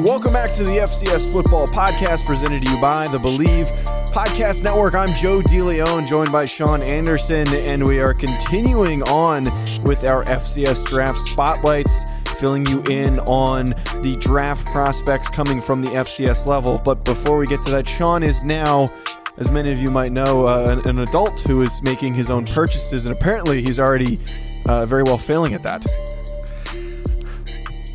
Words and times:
Welcome 0.00 0.32
back 0.32 0.54
to 0.54 0.64
the 0.64 0.78
FCS 0.78 1.30
Football 1.30 1.66
Podcast 1.66 2.24
presented 2.24 2.62
to 2.62 2.70
you 2.70 2.80
by 2.80 3.06
the 3.08 3.18
Bleav 3.18 3.70
Podcast 4.06 4.62
Network. 4.62 4.94
I'm 4.94 5.14
Joe 5.14 5.42
DeLeon, 5.42 6.08
joined 6.08 6.32
by 6.32 6.46
Sean 6.46 6.82
Anderson, 6.82 7.46
and 7.48 7.86
we 7.86 8.00
are 8.00 8.14
continuing 8.14 9.02
on 9.02 9.44
with 9.82 10.04
our 10.04 10.24
FCS 10.24 10.86
draft 10.86 11.18
spotlights, 11.28 12.00
filling 12.38 12.64
you 12.64 12.82
in 12.84 13.20
on 13.20 13.74
the 14.02 14.16
draft 14.20 14.66
prospects 14.68 15.28
coming 15.28 15.60
from 15.60 15.82
the 15.82 15.90
FCS 15.90 16.46
level. 16.46 16.80
But 16.82 17.04
before 17.04 17.36
we 17.36 17.46
get 17.46 17.62
to 17.64 17.70
that, 17.72 17.86
Sean 17.86 18.22
is 18.22 18.42
now, 18.42 18.88
as 19.36 19.50
many 19.50 19.70
of 19.70 19.80
you 19.80 19.90
might 19.90 20.12
know, 20.12 20.46
uh, 20.46 20.78
an, 20.82 20.88
an, 20.88 20.98
adult 21.00 21.40
who 21.40 21.60
is 21.60 21.82
making 21.82 22.14
his 22.14 22.30
own 22.30 22.46
purchases, 22.46 23.04
and 23.04 23.12
apparently 23.12 23.62
he's 23.62 23.78
already 23.78 24.18
uh, 24.64 24.86
very 24.86 25.02
well 25.02 25.18
failing 25.18 25.52
at 25.52 25.62
that. 25.62 25.84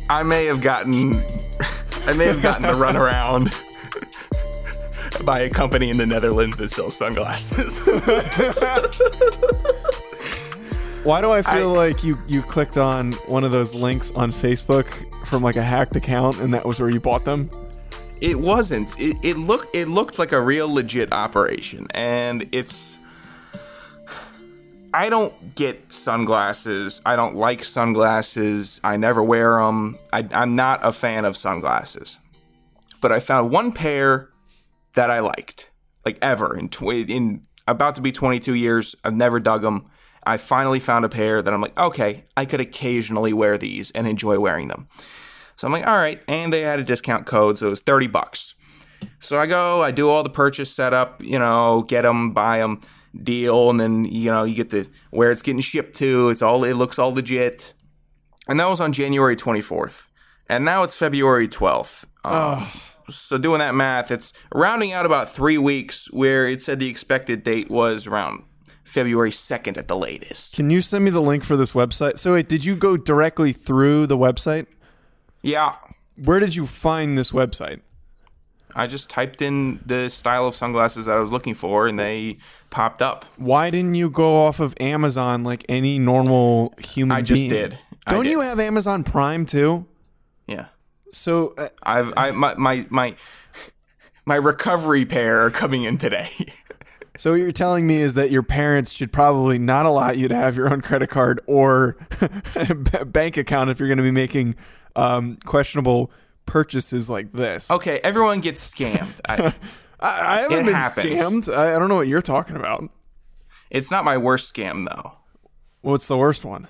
I 0.08 0.22
may 0.22 0.44
have 0.44 0.60
gotten 0.60 1.45
I 2.06 2.12
may 2.12 2.26
have 2.26 2.40
gotten 2.40 2.64
a 2.64 2.72
runaround 2.72 3.52
by 5.24 5.40
a 5.40 5.50
company 5.50 5.90
in 5.90 5.96
the 5.96 6.06
Netherlands 6.06 6.58
that 6.58 6.70
sells 6.70 6.96
sunglasses. 6.96 7.76
Why 11.04 11.20
do 11.20 11.30
I 11.30 11.42
feel 11.42 11.72
I, 11.72 11.88
like 11.88 12.04
you 12.04 12.20
you 12.26 12.42
clicked 12.42 12.76
on 12.76 13.12
one 13.26 13.44
of 13.44 13.52
those 13.52 13.74
links 13.74 14.10
on 14.12 14.32
Facebook 14.32 14.88
from 15.26 15.42
like 15.42 15.56
a 15.56 15.62
hacked 15.62 15.94
account 15.96 16.38
and 16.38 16.52
that 16.52 16.66
was 16.66 16.80
where 16.80 16.90
you 16.90 17.00
bought 17.00 17.24
them? 17.24 17.50
It 18.20 18.40
wasn't. 18.40 18.98
It, 18.98 19.16
it 19.22 19.36
looked 19.36 19.74
it 19.74 19.88
looked 19.88 20.18
like 20.18 20.32
a 20.32 20.40
real 20.40 20.72
legit 20.72 21.12
operation 21.12 21.86
and 21.90 22.48
it's 22.52 22.98
I 24.96 25.10
don't 25.10 25.54
get 25.54 25.92
sunglasses. 25.92 27.02
I 27.04 27.16
don't 27.16 27.36
like 27.36 27.64
sunglasses. 27.64 28.80
I 28.82 28.96
never 28.96 29.22
wear 29.22 29.58
them. 29.58 29.98
I, 30.10 30.26
I'm 30.32 30.54
not 30.54 30.80
a 30.82 30.90
fan 30.90 31.26
of 31.26 31.36
sunglasses. 31.36 32.16
But 33.02 33.12
I 33.12 33.20
found 33.20 33.50
one 33.50 33.72
pair 33.72 34.30
that 34.94 35.10
I 35.10 35.20
liked, 35.20 35.68
like 36.06 36.16
ever 36.22 36.56
in 36.56 36.70
tw- 36.70 37.10
in 37.10 37.42
about 37.68 37.96
to 37.96 38.00
be 38.00 38.10
22 38.10 38.54
years. 38.54 38.96
I've 39.04 39.14
never 39.14 39.38
dug 39.38 39.60
them. 39.60 39.84
I 40.24 40.38
finally 40.38 40.80
found 40.80 41.04
a 41.04 41.10
pair 41.10 41.42
that 41.42 41.52
I'm 41.52 41.60
like, 41.60 41.78
okay, 41.78 42.24
I 42.34 42.46
could 42.46 42.62
occasionally 42.62 43.34
wear 43.34 43.58
these 43.58 43.90
and 43.90 44.06
enjoy 44.06 44.40
wearing 44.40 44.68
them. 44.68 44.88
So 45.56 45.66
I'm 45.66 45.74
like, 45.74 45.86
all 45.86 45.98
right, 45.98 46.22
and 46.26 46.50
they 46.50 46.62
had 46.62 46.78
a 46.78 46.82
discount 46.82 47.26
code, 47.26 47.58
so 47.58 47.66
it 47.66 47.70
was 47.70 47.82
30 47.82 48.06
bucks. 48.06 48.54
So 49.18 49.38
I 49.38 49.44
go, 49.44 49.82
I 49.82 49.90
do 49.90 50.08
all 50.08 50.22
the 50.22 50.30
purchase 50.30 50.72
setup, 50.72 51.22
you 51.22 51.38
know, 51.38 51.82
get 51.82 52.02
them, 52.02 52.32
buy 52.32 52.58
them 52.58 52.80
deal, 53.22 53.70
and 53.70 53.80
then 53.80 54.04
you 54.04 54.30
know 54.30 54.44
you 54.44 54.54
get 54.54 54.70
the 54.70 54.88
where 55.10 55.30
it's 55.30 55.42
getting 55.42 55.60
shipped 55.60 55.96
to. 55.96 56.28
It's 56.28 56.42
all 56.42 56.64
it 56.64 56.74
looks 56.74 56.98
all 56.98 57.14
legit, 57.14 57.74
and 58.48 58.58
that 58.60 58.68
was 58.68 58.80
on 58.80 58.92
January 58.92 59.36
24th, 59.36 60.06
and 60.48 60.64
now 60.64 60.82
it's 60.82 60.94
February 60.94 61.48
12th. 61.48 62.04
Um, 62.24 62.66
so 63.08 63.38
doing 63.38 63.60
that 63.60 63.74
math, 63.74 64.10
it's 64.10 64.32
rounding 64.54 64.92
out 64.92 65.06
about 65.06 65.28
three 65.28 65.58
weeks. 65.58 66.10
Where 66.12 66.48
it 66.48 66.62
said 66.62 66.78
the 66.78 66.88
expected 66.88 67.42
date 67.42 67.70
was 67.70 68.06
around 68.06 68.44
February 68.84 69.30
2nd 69.30 69.76
at 69.76 69.88
the 69.88 69.96
latest. 69.96 70.54
Can 70.54 70.70
you 70.70 70.80
send 70.80 71.04
me 71.04 71.10
the 71.10 71.20
link 71.20 71.44
for 71.44 71.56
this 71.56 71.72
website? 71.72 72.18
So 72.18 72.34
wait, 72.34 72.48
did 72.48 72.64
you 72.64 72.76
go 72.76 72.96
directly 72.96 73.52
through 73.52 74.06
the 74.06 74.16
website? 74.16 74.66
Yeah. 75.42 75.74
Where 76.16 76.40
did 76.40 76.54
you 76.54 76.66
find 76.66 77.18
this 77.18 77.32
website? 77.32 77.80
I 78.76 78.86
just 78.86 79.08
typed 79.08 79.40
in 79.40 79.80
the 79.86 80.10
style 80.10 80.46
of 80.46 80.54
sunglasses 80.54 81.06
that 81.06 81.16
I 81.16 81.20
was 81.20 81.32
looking 81.32 81.54
for 81.54 81.88
and 81.88 81.98
they 81.98 82.36
popped 82.68 83.00
up. 83.00 83.24
Why 83.38 83.70
didn't 83.70 83.94
you 83.94 84.10
go 84.10 84.36
off 84.44 84.60
of 84.60 84.74
Amazon 84.78 85.42
like 85.42 85.64
any 85.66 85.98
normal 85.98 86.74
human 86.78 87.16
I 87.16 87.22
just 87.22 87.40
being? 87.40 87.50
did. 87.50 87.78
Don't 88.06 88.24
did. 88.24 88.32
you 88.32 88.40
have 88.42 88.60
Amazon 88.60 89.02
Prime 89.02 89.46
too? 89.46 89.86
Yeah. 90.46 90.66
So 91.10 91.54
uh, 91.56 91.70
I've 91.82 92.12
I 92.18 92.32
my 92.32 92.54
my 92.56 92.86
my 92.90 93.16
my 94.26 94.36
recovery 94.36 95.06
pair 95.06 95.40
are 95.40 95.50
coming 95.50 95.84
in 95.84 95.96
today. 95.96 96.28
so 97.16 97.30
what 97.30 97.40
you're 97.40 97.52
telling 97.52 97.86
me 97.86 98.02
is 98.02 98.12
that 98.12 98.30
your 98.30 98.42
parents 98.42 98.92
should 98.92 99.10
probably 99.10 99.58
not 99.58 99.86
allow 99.86 100.10
you 100.10 100.28
to 100.28 100.36
have 100.36 100.54
your 100.54 100.70
own 100.70 100.82
credit 100.82 101.08
card 101.08 101.40
or 101.46 101.96
bank 103.06 103.38
account 103.38 103.70
if 103.70 103.78
you're 103.78 103.88
going 103.88 103.96
to 103.96 104.04
be 104.04 104.10
making 104.10 104.54
um, 104.96 105.38
questionable 105.46 106.10
purchases 106.46 107.10
like 107.10 107.32
this. 107.32 107.70
Okay, 107.70 108.00
everyone 108.02 108.40
gets 108.40 108.66
scammed. 108.68 109.20
I, 109.28 109.52
I, 110.00 110.38
I 110.38 110.40
haven't 110.42 110.64
been 110.66 110.74
happens. 110.74 111.06
scammed. 111.06 111.54
I, 111.54 111.74
I 111.74 111.78
don't 111.78 111.88
know 111.88 111.96
what 111.96 112.08
you're 112.08 112.22
talking 112.22 112.56
about. 112.56 112.88
It's 113.70 113.90
not 113.90 114.04
my 114.04 114.16
worst 114.16 114.54
scam 114.54 114.86
though. 114.86 115.12
What's 115.82 116.08
the 116.08 116.16
worst 116.16 116.44
one? 116.44 116.68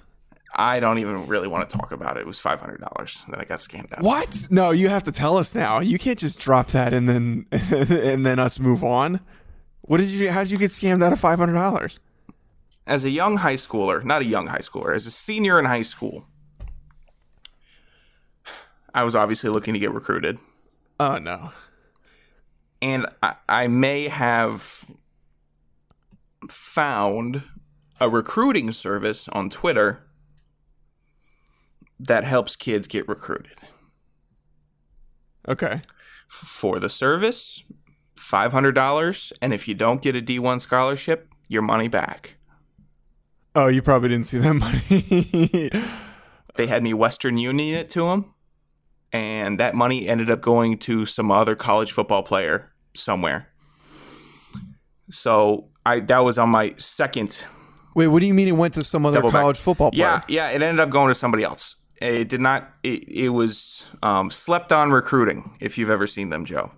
I 0.58 0.80
don't 0.80 0.98
even 0.98 1.26
really 1.26 1.48
want 1.48 1.68
to 1.68 1.76
talk 1.76 1.92
about 1.92 2.16
it. 2.16 2.20
It 2.20 2.26
was 2.26 2.38
five 2.38 2.60
hundred 2.60 2.80
dollars 2.80 3.22
that 3.28 3.38
I 3.38 3.44
got 3.44 3.58
scammed 3.58 3.92
out. 3.92 4.02
What? 4.02 4.46
No, 4.50 4.70
you 4.70 4.88
have 4.88 5.04
to 5.04 5.12
tell 5.12 5.36
us 5.36 5.54
now. 5.54 5.80
You 5.80 5.98
can't 5.98 6.18
just 6.18 6.40
drop 6.40 6.68
that 6.68 6.94
and 6.94 7.08
then 7.08 7.46
and 7.50 8.24
then 8.24 8.38
us 8.38 8.58
move 8.58 8.82
on. 8.82 9.20
What 9.82 9.98
did 9.98 10.08
you? 10.08 10.30
How 10.30 10.42
did 10.42 10.50
you 10.50 10.58
get 10.58 10.70
scammed 10.70 11.04
out 11.04 11.12
of 11.12 11.20
five 11.20 11.38
hundred 11.38 11.54
dollars? 11.54 12.00
As 12.86 13.04
a 13.04 13.10
young 13.10 13.38
high 13.38 13.54
schooler, 13.54 14.02
not 14.02 14.22
a 14.22 14.24
young 14.24 14.46
high 14.46 14.60
schooler, 14.60 14.94
as 14.94 15.06
a 15.06 15.10
senior 15.10 15.58
in 15.58 15.64
high 15.64 15.82
school, 15.82 16.26
I 18.96 19.04
was 19.04 19.14
obviously 19.14 19.50
looking 19.50 19.74
to 19.74 19.78
get 19.78 19.92
recruited. 19.92 20.38
Oh 20.98 21.18
no. 21.18 21.52
And 22.80 23.06
I, 23.22 23.34
I 23.46 23.66
may 23.66 24.08
have 24.08 24.86
found 26.48 27.42
a 28.00 28.08
recruiting 28.08 28.72
service 28.72 29.28
on 29.28 29.50
Twitter 29.50 30.02
that 32.00 32.24
helps 32.24 32.56
kids 32.56 32.86
get 32.86 33.06
recruited. 33.06 33.58
Okay. 35.46 35.82
For 36.26 36.80
the 36.80 36.88
service, 36.88 37.62
$500. 38.16 39.32
And 39.42 39.52
if 39.52 39.68
you 39.68 39.74
don't 39.74 40.00
get 40.00 40.16
a 40.16 40.22
D1 40.22 40.62
scholarship, 40.62 41.28
your 41.48 41.62
money 41.62 41.88
back. 41.88 42.36
Oh, 43.54 43.68
you 43.68 43.82
probably 43.82 44.08
didn't 44.08 44.26
see 44.26 44.38
that 44.38 44.54
money. 44.54 45.70
they 46.56 46.66
had 46.66 46.82
me 46.82 46.94
Western 46.94 47.36
Union 47.36 47.74
it 47.74 47.90
to 47.90 48.00
them 48.08 48.32
and 49.12 49.58
that 49.60 49.74
money 49.74 50.08
ended 50.08 50.30
up 50.30 50.40
going 50.40 50.78
to 50.78 51.06
some 51.06 51.30
other 51.30 51.54
college 51.54 51.92
football 51.92 52.22
player 52.22 52.72
somewhere. 52.94 53.48
So 55.10 55.68
I 55.84 56.00
that 56.00 56.24
was 56.24 56.38
on 56.38 56.50
my 56.50 56.74
second. 56.76 57.42
Wait, 57.94 58.08
what 58.08 58.20
do 58.20 58.26
you 58.26 58.34
mean 58.34 58.48
it 58.48 58.52
went 58.52 58.74
to 58.74 58.84
some 58.84 59.06
other 59.06 59.16
Double 59.18 59.30
back. 59.30 59.40
college 59.40 59.58
football 59.58 59.90
player? 59.90 60.22
Yeah, 60.28 60.48
yeah. 60.48 60.48
It 60.50 60.60
ended 60.62 60.80
up 60.80 60.90
going 60.90 61.08
to 61.08 61.14
somebody 61.14 61.44
else. 61.44 61.76
It 62.00 62.28
did 62.28 62.40
not. 62.40 62.70
It, 62.82 63.08
it 63.08 63.28
was 63.30 63.84
um, 64.02 64.30
slept 64.30 64.70
on 64.72 64.90
recruiting. 64.90 65.56
If 65.60 65.78
you've 65.78 65.88
ever 65.90 66.06
seen 66.06 66.28
them, 66.30 66.44
Joe. 66.44 66.72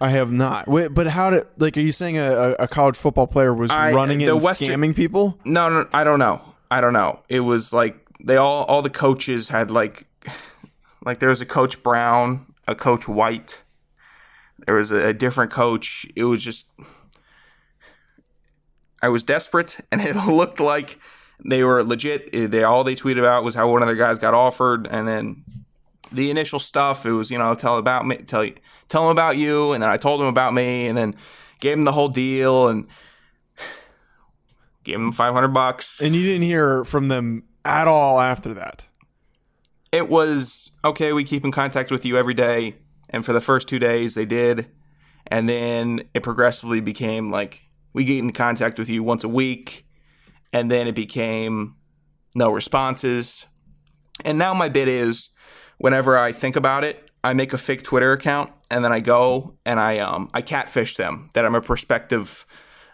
I 0.00 0.08
have 0.10 0.32
not. 0.32 0.66
Wait, 0.66 0.88
but 0.88 1.08
how 1.08 1.30
did 1.30 1.46
like? 1.58 1.76
Are 1.76 1.80
you 1.80 1.92
saying 1.92 2.16
a, 2.18 2.54
a- 2.58 2.68
college 2.68 2.96
football 2.96 3.26
player 3.26 3.52
was 3.52 3.70
I- 3.70 3.92
running 3.92 4.20
it 4.20 4.26
the 4.26 4.34
and 4.36 4.42
Western- 4.42 4.68
scamming 4.68 4.96
people? 4.96 5.38
No, 5.44 5.68
no, 5.68 5.86
I 5.92 6.04
don't 6.04 6.18
know. 6.18 6.40
I 6.70 6.80
don't 6.80 6.92
know. 6.94 7.20
It 7.28 7.40
was 7.40 7.72
like 7.72 7.96
they 8.24 8.36
all 8.36 8.64
all 8.64 8.80
the 8.82 8.90
coaches 8.90 9.48
had 9.48 9.70
like 9.70 10.06
like 11.04 11.18
there 11.18 11.28
was 11.28 11.40
a 11.40 11.46
coach 11.46 11.82
Brown, 11.82 12.46
a 12.66 12.74
coach 12.74 13.08
White. 13.08 13.58
There 14.66 14.76
was 14.76 14.90
a, 14.90 15.08
a 15.08 15.12
different 15.12 15.50
coach. 15.50 16.06
It 16.14 16.24
was 16.24 16.42
just 16.42 16.66
I 19.02 19.08
was 19.08 19.22
desperate 19.22 19.78
and 19.92 20.00
it 20.00 20.16
looked 20.16 20.60
like 20.60 20.98
they 21.44 21.64
were 21.64 21.82
legit. 21.82 22.50
They 22.50 22.62
all 22.62 22.84
they 22.84 22.94
tweeted 22.94 23.18
about 23.18 23.44
was 23.44 23.54
how 23.54 23.70
one 23.70 23.82
of 23.82 23.88
their 23.88 23.96
guys 23.96 24.18
got 24.18 24.34
offered 24.34 24.86
and 24.86 25.06
then 25.08 25.44
the 26.12 26.30
initial 26.30 26.58
stuff 26.58 27.06
it 27.06 27.12
was, 27.12 27.30
you 27.30 27.38
know, 27.38 27.54
tell 27.54 27.78
about 27.78 28.06
me 28.06 28.16
tell 28.18 28.44
you 28.44 28.54
tell 28.88 29.02
them 29.02 29.10
about 29.10 29.36
you 29.36 29.72
and 29.72 29.82
then 29.82 29.90
I 29.90 29.96
told 29.96 30.20
them 30.20 30.28
about 30.28 30.54
me 30.54 30.86
and 30.86 30.96
then 30.96 31.16
gave 31.60 31.76
them 31.76 31.84
the 31.84 31.92
whole 31.92 32.08
deal 32.08 32.68
and 32.68 32.86
gave 34.84 34.98
them 34.98 35.10
500 35.12 35.48
bucks. 35.48 36.00
And 36.00 36.14
you 36.14 36.22
didn't 36.22 36.42
hear 36.42 36.84
from 36.84 37.08
them 37.08 37.44
at 37.64 37.88
all 37.88 38.20
after 38.20 38.54
that. 38.54 38.84
It 39.92 40.08
was 40.08 40.70
okay 40.84 41.12
we 41.12 41.24
keep 41.24 41.44
in 41.44 41.52
contact 41.52 41.90
with 41.90 42.04
you 42.04 42.16
every 42.16 42.34
day. 42.34 42.76
And 43.10 43.24
for 43.24 43.32
the 43.32 43.40
first 43.40 43.68
two 43.68 43.78
days 43.78 44.14
they 44.14 44.24
did. 44.24 44.68
And 45.26 45.48
then 45.48 46.04
it 46.14 46.22
progressively 46.22 46.80
became 46.80 47.30
like 47.30 47.62
we 47.92 48.04
get 48.04 48.18
in 48.18 48.32
contact 48.32 48.78
with 48.78 48.88
you 48.88 49.02
once 49.02 49.22
a 49.22 49.28
week. 49.28 49.86
And 50.52 50.70
then 50.70 50.88
it 50.88 50.94
became 50.94 51.76
no 52.34 52.50
responses. 52.50 53.46
And 54.24 54.38
now 54.38 54.54
my 54.54 54.68
bit 54.68 54.88
is 54.88 55.30
whenever 55.82 56.16
i 56.16 56.30
think 56.30 56.54
about 56.54 56.84
it 56.84 57.10
i 57.24 57.32
make 57.32 57.52
a 57.52 57.58
fake 57.58 57.82
twitter 57.82 58.12
account 58.12 58.50
and 58.70 58.84
then 58.84 58.92
i 58.92 59.00
go 59.00 59.58
and 59.66 59.80
i 59.80 59.98
um 59.98 60.30
i 60.32 60.40
catfish 60.40 60.94
them 60.94 61.28
that 61.34 61.44
i'm 61.44 61.56
a 61.56 61.60
prospective 61.60 62.46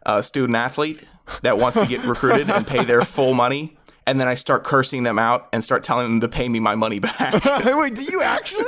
uh, 0.06 0.22
student 0.22 0.56
athlete 0.56 1.04
that 1.42 1.58
wants 1.58 1.78
to 1.78 1.84
get 1.84 2.02
recruited 2.06 2.48
and 2.48 2.66
pay 2.66 2.82
their 2.82 3.02
full 3.02 3.34
money 3.34 3.77
and 4.08 4.18
then 4.18 4.26
I 4.26 4.36
start 4.36 4.64
cursing 4.64 5.02
them 5.02 5.18
out 5.18 5.48
and 5.52 5.62
start 5.62 5.82
telling 5.82 6.08
them 6.08 6.20
to 6.22 6.28
pay 6.30 6.48
me 6.48 6.60
my 6.60 6.74
money 6.74 6.98
back. 6.98 7.44
Wait, 7.64 7.94
do 7.94 8.04
you 8.04 8.22
actually? 8.22 8.64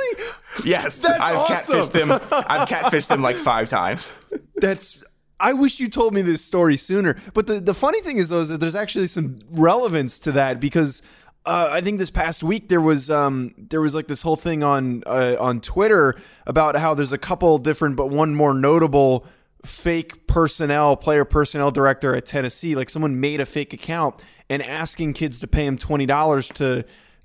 yes, 0.63 1.01
That's 1.01 1.19
I've 1.19 1.35
awesome. 1.35 1.75
catfished 1.79 1.91
them. 1.93 2.11
I've 2.11 2.69
catfished 2.69 3.07
them 3.07 3.23
like 3.23 3.37
five 3.37 3.67
times. 3.67 4.11
That's. 4.57 5.03
I 5.39 5.53
wish 5.53 5.79
you 5.79 5.89
told 5.89 6.13
me 6.13 6.21
this 6.21 6.45
story 6.45 6.77
sooner. 6.77 7.19
But 7.33 7.47
the, 7.47 7.59
the 7.59 7.73
funny 7.73 8.01
thing 8.01 8.17
is, 8.17 8.29
though, 8.29 8.41
is 8.41 8.49
that 8.49 8.59
there's 8.59 8.75
actually 8.75 9.07
some 9.07 9.39
relevance 9.49 10.19
to 10.19 10.31
that 10.33 10.59
because 10.59 11.01
uh, 11.47 11.69
I 11.71 11.81
think 11.81 11.97
this 11.97 12.11
past 12.11 12.43
week 12.43 12.69
there 12.69 12.79
was 12.79 13.09
um, 13.09 13.55
there 13.57 13.81
was 13.81 13.95
like 13.95 14.07
this 14.07 14.21
whole 14.21 14.35
thing 14.35 14.61
on 14.61 15.01
uh, 15.07 15.37
on 15.39 15.59
Twitter 15.59 16.15
about 16.45 16.75
how 16.75 16.93
there's 16.93 17.13
a 17.13 17.17
couple 17.17 17.57
different, 17.57 17.95
but 17.95 18.11
one 18.11 18.35
more 18.35 18.53
notable 18.53 19.25
fake 19.65 20.27
personnel 20.27 20.95
player 20.95 21.25
personnel 21.25 21.71
director 21.71 22.15
at 22.15 22.25
Tennessee. 22.25 22.75
Like 22.75 22.89
someone 22.89 23.19
made 23.19 23.39
a 23.39 23.45
fake 23.45 23.73
account 23.73 24.21
and 24.49 24.61
asking 24.61 25.13
kids 25.13 25.39
to 25.39 25.47
pay 25.47 25.65
him 25.65 25.77
twenty 25.77 26.05
dollars 26.05 26.47
to 26.49 26.83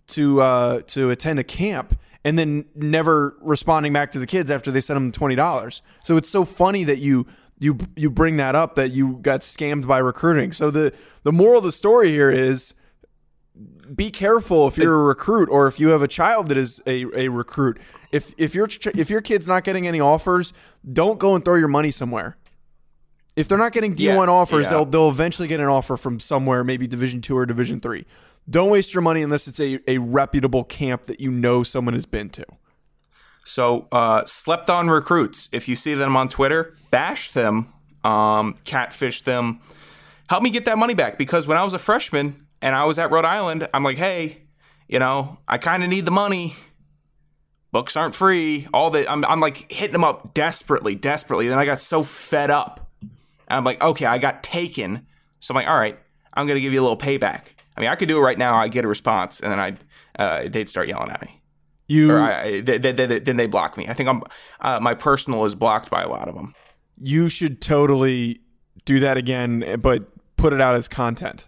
to 0.09 0.41
uh, 0.43 0.81
to 0.89 1.11
attend 1.11 1.39
a 1.39 1.45
camp 1.45 1.99
and 2.25 2.39
then 2.39 2.65
never 2.75 3.37
responding 3.41 3.93
back 3.93 4.13
to 4.13 4.19
the 4.19 4.27
kids 4.27 4.51
after 4.51 4.71
they 4.71 4.81
sent 4.81 4.97
them 4.97 5.13
twenty 5.13 5.35
dollars. 5.35 5.83
So 6.05 6.17
it's 6.17 6.29
so 6.29 6.45
funny 6.45 6.85
that 6.85 6.99
you 6.99 7.27
you 7.59 7.79
you 7.97 8.11
bring 8.11 8.37
that 8.37 8.55
up 8.55 8.75
that 8.75 8.93
you 8.93 9.19
got 9.23 9.41
scammed 9.41 9.87
by 9.87 9.99
recruiting. 9.99 10.53
So 10.53 10.71
the 10.71 10.93
the 11.23 11.33
moral 11.33 11.59
of 11.59 11.65
the 11.65 11.73
story 11.73 12.11
here 12.11 12.31
is 12.31 12.75
be 13.95 14.11
careful 14.11 14.69
if 14.69 14.77
you're 14.77 14.95
a 14.95 15.05
recruit 15.05 15.49
or 15.49 15.67
if 15.67 15.81
you 15.81 15.89
have 15.89 16.03
a 16.03 16.09
child 16.09 16.49
that 16.49 16.59
is 16.59 16.83
a, 16.87 17.07
a 17.15 17.29
recruit. 17.29 17.79
If 18.17 18.33
if 18.37 18.55
your 18.55 18.69
if 18.95 19.11
your 19.11 19.21
kid's 19.21 19.47
not 19.47 19.65
getting 19.65 19.87
any 19.87 20.01
offers, 20.01 20.53
don't 20.91 21.19
go 21.19 21.35
and 21.35 21.45
throw 21.45 21.57
your 21.57 21.69
money 21.69 21.91
somewhere. 21.91 22.37
If 23.37 23.49
they're 23.49 23.59
not 23.59 23.73
getting 23.73 23.95
D1 23.95 23.99
Yeah, 23.99 24.17
offers, 24.33 24.65
yeah. 24.65 24.71
they'll 24.71 24.85
they'll 24.87 25.09
eventually 25.11 25.49
get 25.49 25.61
an 25.61 25.67
offer 25.67 25.97
from 25.97 26.19
somewhere, 26.21 26.65
maybe 26.65 26.87
Division 26.87 27.21
2 27.21 27.37
or 27.37 27.45
Division 27.47 27.81
3. 27.81 28.07
Don't 28.49 28.71
waste 28.71 28.95
your 28.95 29.03
money 29.03 29.23
unless 29.23 29.47
it's 29.49 29.61
a, 29.61 29.81
a 29.91 29.99
reputable 29.99 30.65
camp 30.65 31.07
that 31.07 31.21
you 31.21 31.31
know 31.31 31.63
someone 31.63 31.95
has 31.95 32.07
been 32.07 32.31
to. 32.31 32.45
So, 33.45 33.89
uh, 33.93 34.25
slept 34.25 34.71
on 34.71 34.89
recruits. 34.89 35.49
If 35.53 35.69
you 35.69 35.77
see 35.77 35.95
them 35.95 36.17
on 36.17 36.29
Twitter, 36.29 36.75
bash 36.91 37.31
them, 37.33 37.73
um, 38.05 38.55
catfish 38.65 39.23
them. 39.23 39.61
Help 40.29 40.43
me 40.43 40.51
get 40.51 40.65
that 40.65 40.79
money 40.79 40.95
back 40.95 41.19
because 41.19 41.47
when 41.47 41.57
I 41.59 41.63
was 41.65 41.75
a 41.75 41.79
freshman 41.79 42.47
and 42.63 42.75
I 42.75 42.85
was 42.85 42.99
at 42.99 43.11
Rhode 43.13 43.25
Island, 43.25 43.69
I'm 43.75 43.85
like, 43.85 43.99
hey, 43.99 44.43
you 44.89 44.99
know, 44.99 45.39
I 45.47 45.59
kind 45.59 45.85
of 45.85 45.91
need 45.91 46.05
the 46.05 46.11
money. 46.11 46.55
Books 47.77 47.95
aren't 47.95 48.15
free. 48.15 48.67
All 48.73 48.89
the 48.89 49.07
I'm, 49.07 49.23
I'm 49.27 49.39
like 49.39 49.71
hitting 49.71 49.93
them 49.93 50.03
up 50.03 50.33
desperately, 50.33 50.95
desperately. 50.95 51.47
Then 51.47 51.59
I 51.59 51.67
got 51.67 51.79
so 51.79 52.03
fed 52.03 52.51
up. 52.51 52.91
I'm 53.49 53.65
like, 53.65 53.83
okay, 53.83 54.07
I 54.07 54.17
got 54.17 54.43
taken. 54.43 55.07
So 55.41 55.53
I'm 55.53 55.57
like, 55.57 55.69
all 55.69 55.77
right, 55.77 55.99
I'm 56.33 56.47
gonna 56.47 56.61
give 56.61 56.73
you 56.73 56.81
a 56.81 56.87
little 56.89 56.97
payback. 56.97 57.43
I 57.77 57.83
mean, 57.83 57.91
I 57.91 57.95
could 57.95 58.09
do 58.09 58.17
it 58.17 58.23
right 58.23 58.39
now. 58.39 58.55
I 58.55 58.69
get 58.69 58.87
a 58.87 58.89
response, 58.89 59.41
and 59.41 59.53
then 59.53 59.61
I 59.61 59.77
uh, 60.19 60.49
they'd 60.49 60.71
start 60.71 60.89
yelling 60.89 61.11
at 61.11 61.21
me 61.21 61.43
You 61.87 62.13
or 62.13 62.23
I, 62.23 62.63
they, 62.63 62.79
they, 62.79 62.93
they, 62.93 63.19
then 63.19 63.37
they 63.37 63.47
block 63.47 63.77
me. 63.77 63.87
I 63.89 63.93
think 63.93 64.09
I'm 64.09 64.23
uh, 64.63 64.81
my 64.81 64.95
personal 64.95 65.45
is 65.45 65.55
blocked 65.55 65.91
by 65.91 66.03
a 66.03 66.09
lot 66.09 66.29
of 66.29 66.35
them. 66.35 66.55
you 66.99 67.29
should 67.29 67.61
totally 67.61 68.41
do 68.87 69.01
that 69.01 69.19
again, 69.19 69.79
but 69.83 70.09
put 70.39 70.55
it 70.55 70.63
out 70.63 70.77
as 70.77 70.89
content. 70.89 71.45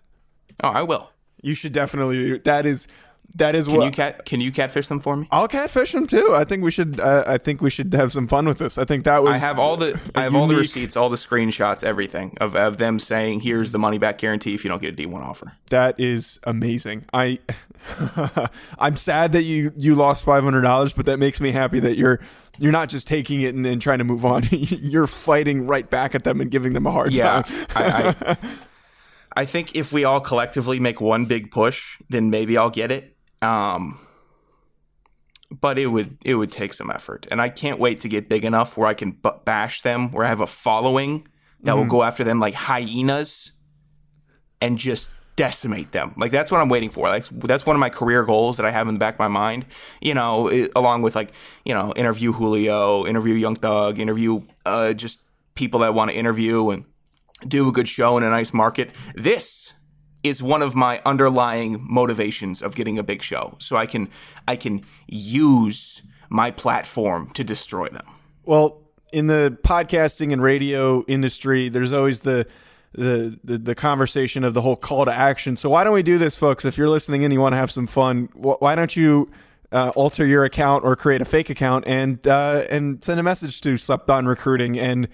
Oh, 0.63 0.69
I 0.69 0.83
will. 0.83 1.11
You 1.41 1.55
should 1.55 1.73
definitely. 1.73 2.37
That 2.41 2.67
is 2.67 2.87
that 3.35 3.55
is 3.55 3.67
Can 3.67 3.77
what 3.77 3.85
you 3.85 3.91
cat? 3.91 4.25
Can 4.25 4.41
you 4.41 4.51
catfish 4.51 4.87
them 4.87 5.01
for 5.01 5.17
me? 5.17 5.29
I'll 5.31 5.49
catfish 5.49 5.93
them 5.93 6.07
too. 6.07 6.35
I 6.35 6.45
think 6.45 6.65
we 6.65 6.71
should. 6.71 6.99
Uh, 6.99 7.25
I 7.27 7.39
think 7.39 7.61
we 7.61 7.71
should 7.71 7.93
have 7.93 8.13
some 8.13 8.27
fun 8.27 8.47
with 8.47 8.59
this. 8.59 8.79
I 8.79 8.85
think 8.85 9.05
that 9.05 9.23
was. 9.23 9.35
I 9.35 9.39
have 9.39 9.59
all 9.59 9.77
the 9.77 10.01
I 10.15 10.23
have 10.23 10.35
all 10.35 10.47
the 10.47 10.57
receipts, 10.57 10.97
all 10.97 11.09
the 11.09 11.17
screenshots, 11.17 11.85
everything 11.85 12.37
of, 12.41 12.57
of 12.57 12.79
them 12.79 12.99
saying, 12.99 13.41
"Here's 13.41 13.71
the 13.71 13.79
money 13.79 13.99
back 13.99 14.19
guarantee 14.19 14.55
if 14.55 14.65
you 14.65 14.69
don't 14.71 14.81
get 14.81 14.95
a 14.95 14.97
D 14.97 15.07
one 15.07 15.23
offer." 15.23 15.53
That 15.71 15.99
is 16.01 16.41
amazing. 16.45 17.05
I 17.13 17.39
I'm 18.79 18.97
sad 18.97 19.33
that 19.33 19.43
you 19.43 19.73
you 19.77 19.95
lost 19.95 20.25
five 20.25 20.43
hundred 20.43 20.63
dollars, 20.63 20.93
but 20.93 21.07
that 21.07 21.19
makes 21.19 21.41
me 21.41 21.53
happy 21.53 21.81
that 21.81 21.97
you're 21.97 22.21
you're 22.59 22.73
not 22.73 22.89
just 22.89 23.07
taking 23.07 23.41
it 23.43 23.55
and, 23.55 23.65
and 23.67 23.81
trying 23.81 23.99
to 23.99 24.05
move 24.05 24.25
on. 24.25 24.45
you're 24.51 25.07
fighting 25.07 25.67
right 25.67 25.89
back 25.89 26.15
at 26.15 26.25
them 26.25 26.41
and 26.41 26.51
giving 26.51 26.73
them 26.73 26.87
a 26.87 26.91
hard 26.91 27.13
Yeah, 27.13 27.43
time. 27.43 27.67
I, 27.77 28.15
I 28.27 28.37
I 29.37 29.45
think 29.45 29.77
if 29.77 29.93
we 29.93 30.03
all 30.05 30.21
collectively 30.21 30.81
make 30.81 31.01
one 31.01 31.27
big 31.27 31.51
push, 31.51 31.99
then 32.09 32.31
maybe 32.31 32.57
I'll 32.57 32.71
get 32.71 32.91
it. 32.91 33.15
Um, 33.43 34.01
but 35.51 35.79
it 35.79 35.87
would 35.87 36.19
it 36.25 36.35
would 36.35 36.51
take 36.51 36.75
some 36.75 36.91
effort, 36.91 37.27
and 37.31 37.41
I 37.41 37.49
can't 37.49 37.79
wait 37.79 38.01
to 38.01 38.09
get 38.09 38.29
big 38.29 38.45
enough 38.45 38.77
where 38.77 38.87
I 38.87 38.95
can 38.95 39.13
b- 39.13 39.31
bash 39.45 39.83
them, 39.83 40.11
where 40.11 40.25
I 40.25 40.29
have 40.29 40.41
a 40.41 40.47
following 40.47 41.27
that 41.63 41.77
will 41.77 41.87
go 41.87 42.03
after 42.03 42.23
them 42.23 42.39
like 42.39 42.55
hyenas, 42.55 43.53
and 44.61 44.79
just 44.79 45.11
decimate 45.37 45.93
them. 45.93 46.13
Like 46.17 46.33
that's 46.33 46.51
what 46.51 46.61
I'm 46.61 46.69
waiting 46.69 46.91
for. 46.91 47.09
Like 47.09 47.25
that's 47.31 47.65
one 47.65 47.77
of 47.77 47.81
my 47.81 47.91
career 47.91 48.25
goals 48.25 48.57
that 48.57 48.67
I 48.67 48.71
have 48.71 48.89
in 48.89 48.95
the 48.95 49.01
back 49.01 49.15
of 49.15 49.21
my 49.21 49.29
mind. 49.29 49.67
You 50.01 50.13
know, 50.13 50.49
it, 50.49 50.73
along 50.75 51.03
with 51.03 51.15
like 51.15 51.33
you 51.65 51.73
know, 51.73 51.93
interview 51.95 52.33
Julio, 52.33 53.07
interview 53.07 53.35
Young 53.35 53.55
Thug, 53.55 53.99
interview 53.99 54.43
uh, 54.67 54.93
just 54.93 55.23
people 55.55 55.81
that 55.81 55.95
want 55.95 56.11
to 56.11 56.17
interview 56.17 56.71
and 56.71 56.85
do 57.47 57.69
a 57.69 57.73
good 57.73 57.89
show 57.89 58.19
in 58.19 58.25
a 58.25 58.31
nice 58.31 58.53
market. 58.53 58.91
This 59.15 59.73
is 60.29 60.43
one 60.43 60.63
of 60.63 60.75
my 60.75 61.01
underlying 61.05 61.85
motivations 61.89 62.63
of 62.63 62.75
getting 62.75 62.99
a 62.99 63.03
big 63.03 63.23
show, 63.23 63.57
so 63.59 63.77
I 63.77 63.87
can 63.87 64.09
I 64.47 64.57
can 64.57 64.85
use 65.07 66.03
my 66.29 66.51
platform 66.51 67.31
to 67.35 67.45
destroy 67.45 67.89
them. 67.89 68.07
Well, 68.45 68.83
in 69.13 69.27
the 69.27 69.57
podcasting 69.63 70.33
and 70.33 70.43
radio 70.43 71.05
industry, 71.07 71.69
there's 71.69 71.93
always 71.93 72.21
the 72.21 72.47
the, 72.93 73.39
the 73.45 73.59
the 73.59 73.75
conversation 73.75 74.45
of 74.45 74.55
the 74.55 74.63
whole 74.63 74.77
call 74.77 75.05
to 75.05 75.13
action. 75.13 75.57
So 75.57 75.71
why 75.71 75.85
don't 75.85 75.95
we 75.95 76.03
do 76.03 76.19
this, 76.19 76.37
folks? 76.37 76.65
If 76.65 76.79
you're 76.79 76.89
listening 76.89 77.25
and 77.25 77.33
you 77.33 77.41
want 77.41 77.53
to 77.53 77.59
have 77.59 77.71
some 77.71 77.87
fun, 77.87 78.29
wh- 78.35 78.61
why 78.61 78.75
don't 78.75 78.97
you 78.97 79.31
uh, 79.73 79.91
alter 79.95 80.27
your 80.27 80.45
account 80.45 80.85
or 80.85 80.97
create 80.97 81.21
a 81.21 81.25
fake 81.25 81.51
account 81.51 81.85
and 81.87 82.27
uh, 82.27 82.65
and 82.71 83.05
send 83.05 83.21
a 83.21 83.23
message 83.23 83.61
to 83.63 83.77
Slept 83.77 84.09
On 84.11 84.27
Recruiting 84.27 84.79
and 84.79 85.09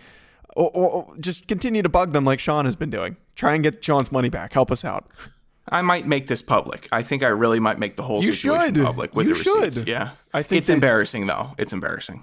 or, 0.55 0.71
or 0.71 1.17
just 1.19 1.47
continue 1.49 1.83
to 1.83 1.89
bug 1.89 2.13
them 2.13 2.25
like 2.25 2.41
Sean 2.41 2.65
has 2.65 2.77
been 2.77 2.91
doing. 2.91 3.17
Try 3.37 3.55
and 3.55 3.63
get 3.63 3.85
Sean's 3.85 4.13
money 4.13 4.29
back. 4.29 4.53
Help 4.53 4.71
us 4.71 4.85
out. 4.85 5.09
I 5.69 5.81
might 5.83 6.07
make 6.07 6.27
this 6.27 6.43
public. 6.43 6.89
I 6.93 7.03
think 7.03 7.23
I 7.23 7.29
really 7.29 7.59
might 7.59 7.79
make 7.79 7.97
the 7.97 8.03
whole 8.03 8.23
You 8.23 8.33
situation 8.33 8.75
should. 8.75 8.85
public 8.85 9.15
with 9.15 9.27
You 9.29 9.35
the 9.35 9.39
receipts. 9.41 9.77
should. 9.79 9.89
Yeah, 9.89 10.11
I 10.33 10.43
think 10.43 10.59
it's 10.59 10.67
that- 10.69 10.75
embarrassing 10.75 11.27
though. 11.27 11.53
It's 11.59 11.73
embarrassing. 11.73 12.23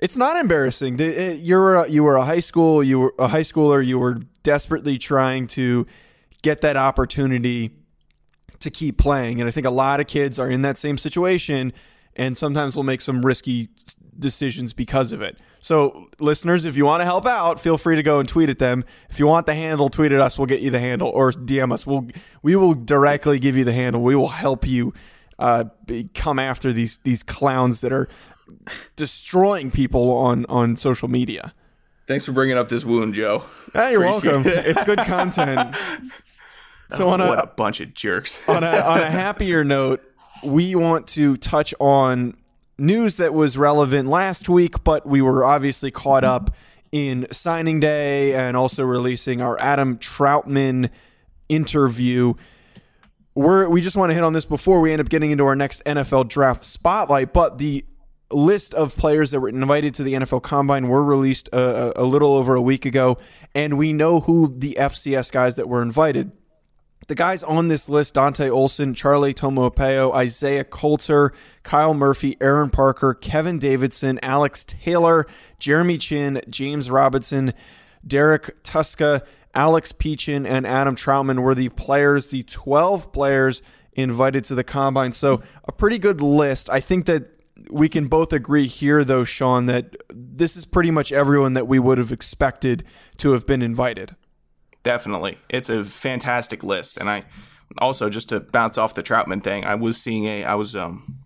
It's 0.00 0.16
not 0.16 0.36
embarrassing. 0.36 0.98
You're 0.98 1.76
a, 1.76 1.88
you 1.88 2.04
were 2.04 2.16
a 2.16 2.24
high 2.24 2.40
school. 2.40 2.82
You 2.82 3.00
were 3.00 3.14
a 3.18 3.28
high 3.28 3.42
schooler. 3.42 3.84
You 3.84 3.98
were 3.98 4.18
desperately 4.42 4.98
trying 4.98 5.46
to 5.48 5.86
get 6.42 6.60
that 6.60 6.76
opportunity 6.76 7.70
to 8.60 8.70
keep 8.70 8.98
playing, 8.98 9.40
and 9.40 9.48
I 9.48 9.50
think 9.50 9.66
a 9.66 9.70
lot 9.70 10.00
of 10.00 10.06
kids 10.06 10.38
are 10.38 10.50
in 10.50 10.62
that 10.62 10.76
same 10.78 10.98
situation. 10.98 11.72
And 12.16 12.36
sometimes 12.36 12.76
we'll 12.76 12.84
make 12.84 13.00
some 13.00 13.24
risky 13.24 13.68
decisions 14.18 14.72
because 14.72 15.12
of 15.12 15.22
it. 15.22 15.38
So, 15.60 16.10
listeners, 16.18 16.64
if 16.64 16.76
you 16.76 16.84
want 16.84 17.00
to 17.00 17.04
help 17.04 17.26
out, 17.26 17.58
feel 17.58 17.78
free 17.78 17.96
to 17.96 18.02
go 18.02 18.20
and 18.20 18.28
tweet 18.28 18.50
at 18.50 18.58
them. 18.58 18.84
If 19.08 19.18
you 19.18 19.26
want 19.26 19.46
the 19.46 19.54
handle, 19.54 19.88
tweet 19.88 20.12
at 20.12 20.20
us. 20.20 20.38
We'll 20.38 20.46
get 20.46 20.60
you 20.60 20.70
the 20.70 20.78
handle, 20.78 21.08
or 21.08 21.32
DM 21.32 21.72
us. 21.72 21.86
We'll 21.86 22.06
we 22.42 22.54
will 22.54 22.74
directly 22.74 23.38
give 23.38 23.56
you 23.56 23.64
the 23.64 23.72
handle. 23.72 24.02
We 24.02 24.14
will 24.14 24.28
help 24.28 24.66
you 24.66 24.92
uh, 25.38 25.64
be, 25.86 26.10
come 26.14 26.38
after 26.38 26.72
these 26.72 26.98
these 26.98 27.22
clowns 27.22 27.80
that 27.80 27.92
are 27.92 28.08
destroying 28.96 29.70
people 29.70 30.10
on 30.12 30.44
on 30.46 30.76
social 30.76 31.08
media. 31.08 31.54
Thanks 32.06 32.26
for 32.26 32.32
bringing 32.32 32.58
up 32.58 32.68
this 32.68 32.84
wound, 32.84 33.14
Joe. 33.14 33.46
Yeah, 33.74 33.88
you're 33.88 34.04
Appreciate 34.04 34.32
welcome. 34.32 34.52
It. 34.52 34.66
it's 34.66 34.84
good 34.84 34.98
content. 34.98 35.74
so, 36.90 37.08
on 37.08 37.22
a, 37.22 37.26
what 37.26 37.42
a 37.42 37.46
bunch 37.46 37.80
of 37.80 37.94
jerks. 37.94 38.38
on 38.46 38.62
a 38.62 38.80
on 38.80 39.00
a 39.00 39.10
happier 39.10 39.64
note, 39.64 40.02
we 40.44 40.74
want 40.74 41.06
to 41.08 41.36
touch 41.36 41.74
on 41.80 42.36
news 42.78 43.16
that 43.16 43.34
was 43.34 43.56
relevant 43.56 44.08
last 44.08 44.48
week, 44.48 44.82
but 44.84 45.06
we 45.06 45.22
were 45.22 45.44
obviously 45.44 45.90
caught 45.90 46.24
up 46.24 46.54
in 46.92 47.26
signing 47.32 47.80
day 47.80 48.34
and 48.34 48.56
also 48.56 48.84
releasing 48.84 49.40
our 49.40 49.58
Adam 49.60 49.98
Trautman 49.98 50.90
interview. 51.48 52.34
We're, 53.34 53.68
we 53.68 53.80
just 53.80 53.96
want 53.96 54.10
to 54.10 54.14
hit 54.14 54.22
on 54.22 54.32
this 54.32 54.44
before 54.44 54.80
we 54.80 54.92
end 54.92 55.00
up 55.00 55.08
getting 55.08 55.30
into 55.30 55.44
our 55.44 55.56
next 55.56 55.82
NFL 55.84 56.28
draft 56.28 56.64
spotlight, 56.64 57.32
but 57.32 57.58
the 57.58 57.84
list 58.30 58.74
of 58.74 58.96
players 58.96 59.30
that 59.30 59.40
were 59.40 59.48
invited 59.48 59.94
to 59.94 60.02
the 60.02 60.14
NFL 60.14 60.42
Combine 60.42 60.88
were 60.88 61.04
released 61.04 61.48
uh, 61.52 61.92
a, 61.96 62.02
a, 62.02 62.04
little 62.04 62.34
over 62.34 62.54
a 62.54 62.62
week 62.62 62.84
ago, 62.84 63.18
and 63.54 63.76
we 63.76 63.92
know 63.92 64.20
who 64.20 64.54
the 64.56 64.76
FCS 64.78 65.30
guys 65.30 65.56
that 65.56 65.68
were 65.68 65.82
invited. 65.82 66.32
The 67.06 67.14
guys 67.14 67.42
on 67.42 67.68
this 67.68 67.88
list 67.88 68.14
Dante 68.14 68.48
Olson, 68.48 68.94
Charlie 68.94 69.34
Taumoepeau, 69.34 70.14
Isaiah 70.14 70.64
Coulter, 70.64 71.32
Kyle 71.62 71.92
Murphy, 71.92 72.36
Aaron 72.40 72.70
Parker, 72.70 73.12
Kevin 73.12 73.58
Davidson, 73.58 74.18
Alex 74.22 74.64
Taylor, 74.64 75.26
Jeremy 75.58 75.98
Chinn, 75.98 76.40
James 76.48 76.88
Robinson, 76.88 77.52
Derek 78.06 78.62
Tuszka, 78.62 79.22
Alex 79.54 79.92
Peachin, 79.92 80.46
and 80.46 80.66
Adam 80.66 80.96
Trautman 80.96 81.40
were 81.40 81.54
the 81.54 81.68
players, 81.70 82.28
the 82.28 82.42
12 82.44 83.12
players 83.12 83.60
invited 83.92 84.44
to 84.44 84.54
the 84.54 84.64
combine. 84.64 85.12
So, 85.12 85.42
a 85.64 85.72
pretty 85.72 85.98
good 85.98 86.20
list. 86.20 86.68
I 86.70 86.80
think 86.80 87.06
that 87.06 87.30
we 87.70 87.88
can 87.88 88.08
both 88.08 88.32
agree 88.32 88.66
here, 88.66 89.04
though, 89.04 89.24
Sean, 89.24 89.66
that 89.66 89.94
this 90.08 90.56
is 90.56 90.64
pretty 90.64 90.90
much 90.90 91.12
everyone 91.12 91.52
that 91.54 91.68
we 91.68 91.78
would 91.78 91.98
have 91.98 92.10
expected 92.10 92.82
to 93.18 93.32
have 93.32 93.46
been 93.46 93.62
invited. 93.62 94.16
Definitely. 94.84 95.38
It's 95.48 95.68
a 95.68 95.82
fantastic 95.84 96.62
list. 96.62 96.96
And 96.96 97.10
I 97.10 97.24
also 97.78 98.08
just 98.08 98.28
to 98.28 98.38
bounce 98.38 98.78
off 98.78 98.94
the 98.94 99.02
Trautman 99.02 99.42
thing, 99.42 99.64
I 99.64 99.74
was 99.74 99.96
seeing 99.96 100.26
a 100.26 100.44
I 100.44 100.54
was 100.54 100.76
um 100.76 101.24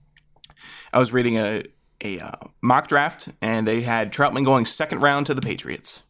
I 0.92 0.98
was 0.98 1.12
reading 1.12 1.36
a 1.36 1.64
a 2.00 2.20
uh, 2.20 2.30
mock 2.62 2.86
draft 2.86 3.28
and 3.42 3.66
they 3.66 3.80
had 3.82 4.12
Trautman 4.12 4.44
going 4.44 4.64
second 4.64 5.00
round 5.00 5.26
to 5.26 5.34
the 5.34 5.42
Patriots. 5.42 6.02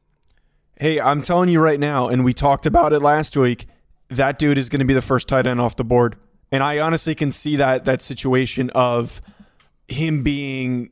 Hey, 0.77 1.01
I'm 1.01 1.23
telling 1.23 1.49
you 1.49 1.61
right 1.61 1.81
now, 1.81 2.07
and 2.07 2.25
we 2.25 2.33
talked 2.33 2.67
about 2.67 2.93
it 2.93 3.01
last 3.01 3.37
week, 3.37 3.67
that 4.11 4.39
dude 4.39 4.59
is 4.59 4.69
going 4.69 4.79
to 4.79 4.85
be 4.85 4.95
the 4.95 5.03
first 5.03 5.27
tight 5.27 5.47
end 5.47 5.61
off 5.61 5.75
the 5.75 5.85
board. 5.85 6.17
And 6.53 6.63
I 6.63 6.79
honestly 6.79 7.15
can 7.15 7.31
see 7.31 7.57
that 7.57 7.87
that 7.87 8.03
situation 8.03 8.71
of 8.71 9.21
him 9.89 10.23
being 10.23 10.91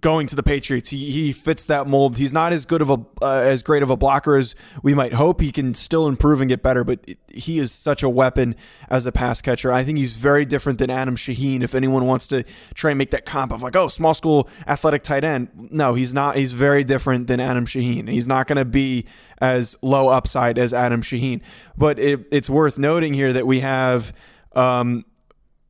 going 0.00 0.26
to 0.26 0.36
the 0.36 0.42
Patriots. 0.42 0.90
He 0.90 1.10
he 1.10 1.32
fits 1.32 1.64
that 1.64 1.86
mold. 1.86 2.18
He's 2.18 2.32
not 2.32 2.52
as 2.52 2.66
good 2.66 2.82
of 2.82 2.90
a 2.90 2.98
uh, 3.22 3.40
as 3.40 3.62
great 3.62 3.82
of 3.82 3.90
a 3.90 3.96
blocker 3.96 4.36
as 4.36 4.54
we 4.82 4.94
might 4.94 5.14
hope. 5.14 5.40
He 5.40 5.52
can 5.52 5.74
still 5.74 6.06
improve 6.06 6.40
and 6.40 6.48
get 6.48 6.62
better, 6.62 6.84
but 6.84 7.00
he 7.32 7.58
is 7.58 7.72
such 7.72 8.02
a 8.02 8.08
weapon 8.08 8.54
as 8.90 9.06
a 9.06 9.12
pass 9.12 9.40
catcher. 9.40 9.72
I 9.72 9.84
think 9.84 9.98
he's 9.98 10.12
very 10.12 10.44
different 10.44 10.78
than 10.78 10.90
Adam 10.90 11.16
Shaheen. 11.16 11.62
If 11.62 11.74
anyone 11.74 12.06
wants 12.06 12.28
to 12.28 12.44
try 12.74 12.90
and 12.90 12.98
make 12.98 13.10
that 13.10 13.24
comp 13.24 13.52
of 13.52 13.62
like, 13.62 13.76
oh, 13.76 13.88
small 13.88 14.14
school 14.14 14.48
athletic 14.66 15.02
tight 15.02 15.24
end, 15.24 15.48
no, 15.70 15.94
he's 15.94 16.12
not. 16.12 16.36
He's 16.36 16.52
very 16.52 16.84
different 16.84 17.26
than 17.26 17.40
Adam 17.40 17.66
Shaheen. 17.66 18.08
He's 18.08 18.26
not 18.26 18.46
going 18.46 18.58
to 18.58 18.64
be 18.64 19.06
as 19.38 19.76
low 19.82 20.08
upside 20.08 20.58
as 20.58 20.72
Adam 20.72 21.02
Shaheen. 21.02 21.40
But 21.76 21.98
it, 21.98 22.26
it's 22.30 22.50
worth 22.50 22.78
noting 22.78 23.14
here 23.14 23.32
that 23.32 23.46
we 23.46 23.60
have. 23.60 24.12
Um, 24.54 25.04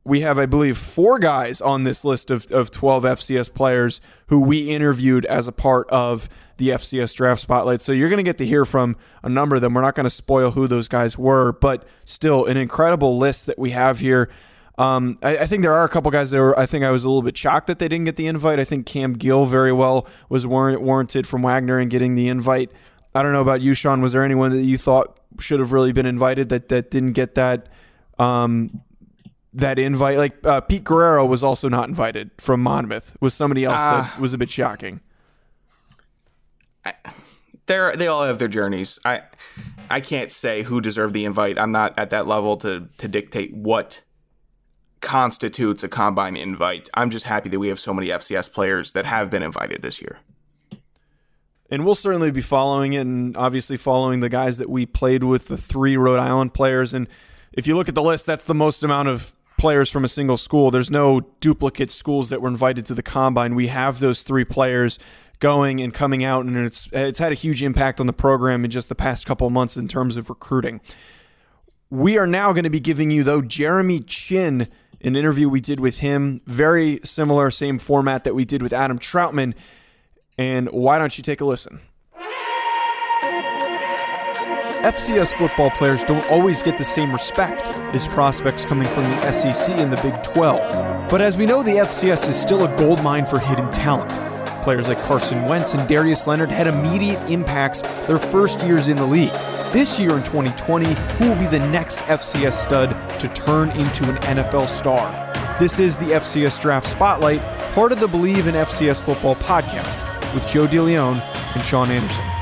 we 0.07 0.21
have, 0.21 0.39
I 0.39 0.45
believe, 0.45 0.77
four 0.77 1.19
guys 1.19 1.59
on 1.59 1.83
this 1.83 2.05
list 2.05 2.31
of, 2.31 2.49
of 2.51 2.71
12 2.71 3.03
FCS 3.03 3.53
players 3.53 3.99
who 4.27 4.39
we 4.39 4.69
interviewed 4.69 5.25
as 5.25 5.47
a 5.47 5.51
part 5.51 5.89
of 5.89 6.29
the 6.55 6.69
FCS 6.69 7.13
draft 7.13 7.41
spotlight. 7.41 7.81
So 7.81 7.91
you're 7.91 8.07
going 8.07 8.17
to 8.17 8.23
get 8.23 8.37
to 8.37 8.45
hear 8.45 8.63
from 8.63 8.95
a 9.21 9.27
number 9.27 9.57
of 9.57 9.61
them. 9.61 9.73
We're 9.73 9.81
not 9.81 9.95
going 9.95 10.05
to 10.05 10.09
spoil 10.09 10.51
who 10.51 10.65
those 10.65 10.87
guys 10.87 11.17
were, 11.17 11.51
but 11.51 11.85
still 12.05 12.45
an 12.45 12.55
incredible 12.55 13.17
list 13.17 13.47
that 13.47 13.59
we 13.59 13.71
have 13.71 13.99
here. 13.99 14.29
Um, 14.77 15.19
I, 15.21 15.39
I, 15.39 15.45
think 15.45 15.63
there 15.63 15.73
are 15.73 15.83
a 15.83 15.89
couple 15.89 16.09
guys 16.11 16.29
that 16.29 16.37
were, 16.37 16.57
I 16.57 16.67
think 16.67 16.85
I 16.85 16.91
was 16.91 17.03
a 17.03 17.09
little 17.09 17.23
bit 17.23 17.35
shocked 17.35 17.67
that 17.67 17.79
they 17.79 17.87
didn't 17.87 18.05
get 18.05 18.15
the 18.15 18.27
invite. 18.27 18.59
I 18.59 18.63
think 18.63 18.85
Cam 18.85 19.13
Gill 19.13 19.45
very 19.45 19.73
well 19.73 20.07
was 20.29 20.45
warrant, 20.45 20.81
warranted 20.81 21.27
from 21.27 21.41
Wagner 21.41 21.79
and 21.79 21.89
getting 21.89 22.15
the 22.15 22.27
invite. 22.27 22.71
I 23.13 23.23
don't 23.23 23.33
know 23.33 23.41
about 23.41 23.61
you, 23.61 23.73
Sean. 23.73 24.01
Was 24.01 24.13
there 24.13 24.23
anyone 24.23 24.51
that 24.51 24.61
you 24.61 24.77
thought 24.77 25.19
should 25.39 25.59
have 25.59 25.71
really 25.71 25.91
been 25.91 26.05
invited 26.05 26.49
that, 26.49 26.69
that 26.69 26.91
didn't 26.91 27.13
get 27.13 27.33
that 27.35 27.67
um, 28.19 28.83
that 29.53 29.79
invite. 29.79 30.17
Like 30.17 30.45
uh, 30.45 30.61
Pete 30.61 30.83
Guerrero 30.83 31.25
was 31.25 31.43
also 31.43 31.69
not 31.69 31.89
invited 31.89 32.31
from 32.37 32.61
Monmouth. 32.61 33.15
Was 33.19 33.33
somebody 33.33 33.65
else 33.65 33.81
uh, 33.81 34.01
that 34.01 34.13
ah. 34.15 34.17
was 34.19 34.33
a 34.33 34.37
bit 34.37 34.49
shocking. 34.49 35.01
They're 37.65 37.95
they 37.95 38.07
all 38.07 38.23
have 38.23 38.39
their 38.39 38.47
journeys. 38.47 38.99
I 39.03 39.23
I 39.89 40.01
can't 40.01 40.31
say 40.31 40.63
who 40.63 40.81
deserved 40.81 41.13
the 41.13 41.25
invite. 41.25 41.59
I'm 41.59 41.71
not 41.71 41.97
at 41.97 42.09
that 42.11 42.27
level 42.27 42.57
to 42.57 42.87
to 42.97 43.07
dictate 43.07 43.53
what 43.53 44.01
constitutes 45.01 45.83
a 45.83 45.87
combine 45.87 46.35
invite. 46.35 46.89
I'm 46.93 47.09
just 47.09 47.25
happy 47.25 47.49
that 47.49 47.59
we 47.59 47.67
have 47.67 47.79
so 47.79 47.93
many 47.93 48.07
FCS 48.07 48.51
players 48.51 48.93
that 48.93 49.05
have 49.05 49.29
been 49.29 49.43
invited 49.43 49.81
this 49.81 50.01
year. 50.01 50.19
And 51.69 51.85
we'll 51.85 51.95
certainly 51.95 52.31
be 52.31 52.41
following 52.41 52.93
it 52.93 53.01
and 53.01 53.35
obviously 53.35 53.77
following 53.77 54.21
the 54.21 54.29
guys 54.29 54.57
that 54.57 54.69
we 54.69 54.85
played 54.85 55.23
with, 55.23 55.47
the 55.47 55.57
three 55.57 55.97
Rhode 55.97 56.19
Island 56.19 56.53
players. 56.53 56.93
And 56.93 57.07
if 57.51 57.67
you 57.67 57.75
look 57.75 57.89
at 57.89 57.95
the 57.95 58.01
list, 58.01 58.25
that's 58.25 58.45
the 58.45 58.55
most 58.55 58.83
amount 58.83 59.09
of 59.09 59.33
players 59.57 59.89
from 59.89 60.05
a 60.05 60.09
single 60.09 60.37
school. 60.37 60.71
There's 60.71 60.91
no 60.91 61.21
duplicate 61.39 61.91
schools 61.91 62.29
that 62.29 62.41
were 62.41 62.49
invited 62.49 62.85
to 62.87 62.93
the 62.93 63.03
combine. 63.03 63.55
We 63.55 63.67
have 63.67 63.99
those 63.99 64.23
three 64.23 64.45
players 64.45 64.99
going 65.39 65.81
and 65.81 65.93
coming 65.93 66.23
out, 66.23 66.45
and 66.45 66.57
it's 66.57 66.87
it's 66.91 67.19
had 67.19 67.31
a 67.31 67.35
huge 67.35 67.61
impact 67.61 67.99
on 67.99 68.07
the 68.07 68.13
program 68.13 68.63
in 68.65 68.71
just 68.71 68.89
the 68.89 68.95
past 68.95 69.25
couple 69.25 69.49
months 69.49 69.77
in 69.77 69.87
terms 69.87 70.15
of 70.15 70.29
recruiting. 70.29 70.81
We 71.89 72.17
are 72.17 72.27
now 72.27 72.51
going 72.53 72.63
to 72.63 72.69
be 72.69 72.79
giving 72.79 73.11
you 73.11 73.23
though 73.23 73.41
Jeremy 73.41 74.01
Chinn 74.01 74.67
an 75.01 75.15
interview 75.15 75.47
we 75.47 75.61
did 75.61 75.79
with 75.79 75.99
him, 75.99 76.41
very 76.45 76.99
similar, 77.03 77.51
same 77.51 77.77
format 77.77 78.23
that 78.23 78.33
we 78.33 78.45
did 78.45 78.61
with 78.61 78.73
Adam 78.73 78.97
Trautman. 78.97 79.53
And 80.37 80.69
why 80.69 80.97
don't 80.97 81.17
you 81.17 81.23
take 81.23 81.41
a 81.41 81.45
listen? 81.45 81.81
FCS 84.83 85.33
football 85.33 85.71
players 85.71 86.03
don't 86.03 86.23
always 86.29 86.61
get 86.61 86.77
the 86.77 86.83
same 86.83 87.11
respect 87.11 87.69
as 87.95 88.07
prospects 88.07 88.63
coming 88.63 88.87
from 88.87 89.03
the 89.05 89.31
SEC 89.31 89.75
and 89.79 89.91
the 89.91 89.99
Big 90.03 90.21
12. 90.21 91.09
But 91.09 91.19
as 91.19 91.35
we 91.35 91.47
know, 91.47 91.63
the 91.63 91.77
FCS 91.77 92.29
is 92.29 92.39
still 92.39 92.63
a 92.63 92.77
gold 92.77 93.01
mine 93.01 93.25
for 93.25 93.39
hidden 93.39 93.71
talent. 93.71 94.11
Players 94.63 94.87
like 94.87 94.99
Carson 94.99 95.45
Wentz 95.45 95.73
and 95.73 95.87
Darius 95.89 96.27
Leonard 96.27 96.51
had 96.51 96.67
immediate 96.67 97.19
impacts 97.27 97.81
their 98.05 98.19
first 98.19 98.61
years 98.61 98.87
in 98.87 98.97
the 98.97 99.05
league. 99.05 99.33
This 99.73 99.99
year 99.99 100.15
in 100.15 100.23
2020, 100.23 100.93
who 100.93 101.29
will 101.29 101.39
be 101.39 101.47
the 101.47 101.59
next 101.69 101.97
FCS 102.01 102.53
stud 102.53 102.91
to 103.19 103.27
turn 103.29 103.71
into 103.71 104.07
an 104.07 104.17
NFL 104.17 104.69
star? 104.69 105.11
This 105.59 105.79
is 105.79 105.97
the 105.97 106.05
FCS 106.11 106.61
Draft 106.61 106.87
Spotlight, 106.87 107.41
part 107.73 107.91
of 107.91 107.99
the 107.99 108.07
Bleav 108.07 108.45
in 108.45 108.53
FCS 108.53 109.01
Football 109.01 109.37
podcast 109.37 109.97
with 110.35 110.47
Joe 110.47 110.67
DeLeon 110.67 111.19
and 111.55 111.63
Sean 111.63 111.89
Anderson. 111.89 112.36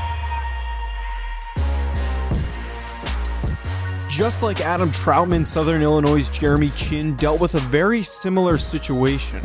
Just 4.16 4.42
like 4.42 4.62
Adam 4.62 4.90
Trautman, 4.92 5.46
Southern 5.46 5.82
Illinois' 5.82 6.26
Jeremy 6.30 6.70
Chinn 6.70 7.16
dealt 7.16 7.38
with 7.38 7.54
a 7.54 7.60
very 7.60 8.02
similar 8.02 8.56
situation. 8.56 9.42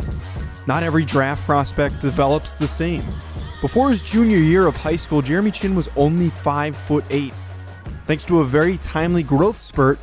Not 0.65 0.81
every 0.81 1.03
draft 1.03 1.45
prospect 1.45 1.99
develops 1.99 2.53
the 2.53 2.69
same. 2.69 3.03
Before 3.59 3.89
his 3.89 4.09
junior 4.09 4.37
year 4.37 4.67
of 4.67 4.77
high 4.77 4.95
school, 4.95 5.21
Jeremy 5.21 5.51
Chinn 5.51 5.75
was 5.75 5.89
only 5.97 6.29
5 6.29 6.73
foot 6.73 7.03
8. 7.09 7.33
Thanks 8.05 8.23
to 8.23 8.39
a 8.39 8.45
very 8.45 8.77
timely 8.77 9.23
growth 9.23 9.59
spurt, 9.59 9.99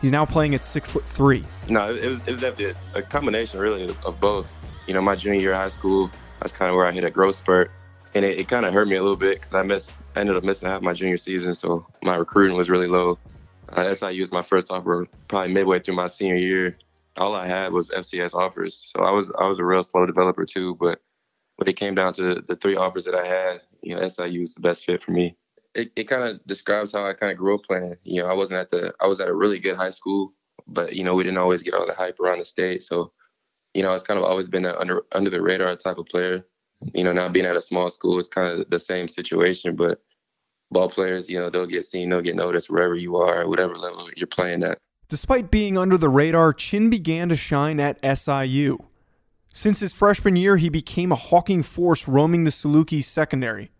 he's 0.00 0.12
now 0.12 0.24
playing 0.24 0.54
at 0.54 0.64
6 0.64 0.88
foot 0.88 1.04
3. 1.04 1.44
No, 1.68 1.92
it 1.92 2.08
was 2.08 2.22
it 2.22 2.30
was 2.30 2.42
definitely 2.42 2.80
a 2.94 3.02
combination 3.02 3.58
really 3.58 3.92
of 4.04 4.20
both. 4.20 4.54
You 4.86 4.94
know, 4.94 5.00
my 5.00 5.16
junior 5.16 5.40
year 5.40 5.52
of 5.54 5.58
high 5.58 5.70
school, 5.70 6.08
that's 6.38 6.52
kind 6.52 6.70
of 6.70 6.76
where 6.76 6.86
I 6.86 6.92
hit 6.92 7.02
a 7.02 7.10
growth 7.10 7.34
spurt, 7.34 7.72
and 8.14 8.24
it, 8.24 8.38
it 8.38 8.46
kind 8.46 8.64
of 8.64 8.72
hurt 8.72 8.86
me 8.86 8.94
a 8.94 9.02
little 9.02 9.16
bit 9.16 9.40
because 9.40 9.56
I 9.56 9.64
missed, 9.64 9.92
I 10.14 10.20
ended 10.20 10.36
up 10.36 10.44
missing 10.44 10.68
half 10.68 10.82
my 10.82 10.92
junior 10.92 11.16
season, 11.16 11.52
so 11.52 11.84
my 12.04 12.14
recruiting 12.14 12.56
was 12.56 12.70
really 12.70 12.86
low. 12.86 13.18
Uh, 13.72 13.94
SIU 13.94 14.20
was 14.20 14.32
my 14.32 14.42
first 14.42 14.70
offer 14.70 15.06
probably 15.28 15.52
midway 15.52 15.80
through 15.80 15.96
my 15.96 16.06
senior 16.06 16.36
year. 16.36 16.78
All 17.16 17.34
I 17.34 17.46
had 17.46 17.72
was 17.72 17.90
FCS 17.90 18.34
offers, 18.34 18.92
so 18.94 19.02
I 19.02 19.10
was 19.10 19.32
I 19.38 19.48
was 19.48 19.58
a 19.58 19.64
real 19.64 19.82
slow 19.82 20.06
developer 20.06 20.44
too. 20.44 20.76
But 20.76 21.00
when 21.56 21.68
it 21.68 21.76
came 21.76 21.94
down 21.94 22.12
to 22.14 22.36
the 22.46 22.56
three 22.56 22.76
offers 22.76 23.04
that 23.06 23.14
I 23.14 23.26
had, 23.26 23.62
you 23.82 23.94
know, 23.94 24.06
SIU 24.06 24.40
was 24.40 24.54
the 24.54 24.60
best 24.60 24.84
fit 24.84 25.02
for 25.02 25.10
me. 25.10 25.36
It, 25.74 25.90
it 25.96 26.04
kind 26.04 26.22
of 26.22 26.44
describes 26.46 26.92
how 26.92 27.04
I 27.04 27.12
kind 27.12 27.32
of 27.32 27.38
grew 27.38 27.56
up 27.56 27.64
playing. 27.64 27.96
You 28.04 28.22
know, 28.22 28.28
I 28.28 28.34
wasn't 28.34 28.60
at 28.60 28.70
the 28.70 28.94
I 29.00 29.06
was 29.06 29.20
at 29.20 29.28
a 29.28 29.34
really 29.34 29.58
good 29.58 29.76
high 29.76 29.90
school, 29.90 30.32
but 30.66 30.94
you 30.94 31.02
know 31.02 31.14
we 31.14 31.24
didn't 31.24 31.38
always 31.38 31.62
get 31.62 31.74
all 31.74 31.86
the 31.86 31.94
hype 31.94 32.20
around 32.20 32.38
the 32.38 32.44
state. 32.44 32.82
So 32.82 33.12
you 33.74 33.82
know, 33.82 33.92
it's 33.92 34.04
kind 34.04 34.18
of 34.18 34.24
always 34.24 34.48
been 34.48 34.62
that 34.62 34.78
under 34.78 35.04
under 35.12 35.30
the 35.30 35.42
radar 35.42 35.74
type 35.76 35.98
of 35.98 36.06
player. 36.06 36.46
You 36.94 37.04
know, 37.04 37.12
now 37.12 37.28
being 37.28 37.46
at 37.46 37.56
a 37.56 37.60
small 37.60 37.90
school, 37.90 38.18
it's 38.18 38.28
kind 38.28 38.48
of 38.48 38.70
the 38.70 38.78
same 38.78 39.08
situation, 39.08 39.74
but 39.74 40.00
ball 40.70 40.88
players, 40.88 41.28
you 41.28 41.38
know, 41.38 41.50
they'll 41.50 41.66
get 41.66 41.84
seen, 41.84 42.10
they'll 42.10 42.22
get 42.22 42.36
noticed 42.36 42.70
wherever 42.70 42.94
you 42.94 43.16
are, 43.16 43.48
whatever 43.48 43.74
level 43.74 44.08
you're 44.16 44.26
playing 44.26 44.62
at. 44.62 44.78
Despite 45.08 45.50
being 45.50 45.78
under 45.78 45.96
the 45.96 46.08
radar, 46.08 46.52
Chinn 46.52 46.90
began 46.90 47.28
to 47.30 47.36
shine 47.36 47.80
at 47.80 47.98
SIU. 48.18 48.78
Since 49.54 49.80
his 49.80 49.94
freshman 49.94 50.36
year, 50.36 50.58
he 50.58 50.68
became 50.68 51.10
a 51.10 51.16
hawking 51.16 51.62
force 51.62 52.06
roaming 52.06 52.44
the 52.44 52.50
Saluki 52.50 53.02
secondary. 53.02 53.70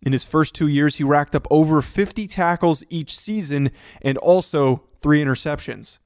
In 0.00 0.12
his 0.12 0.24
first 0.24 0.54
two 0.54 0.68
years, 0.68 0.96
he 0.96 1.04
racked 1.04 1.34
up 1.34 1.46
over 1.50 1.82
50 1.82 2.28
tackles 2.28 2.84
each 2.88 3.18
season 3.18 3.72
and 4.00 4.16
also 4.18 4.84
three 5.00 5.22
interceptions. 5.22 5.98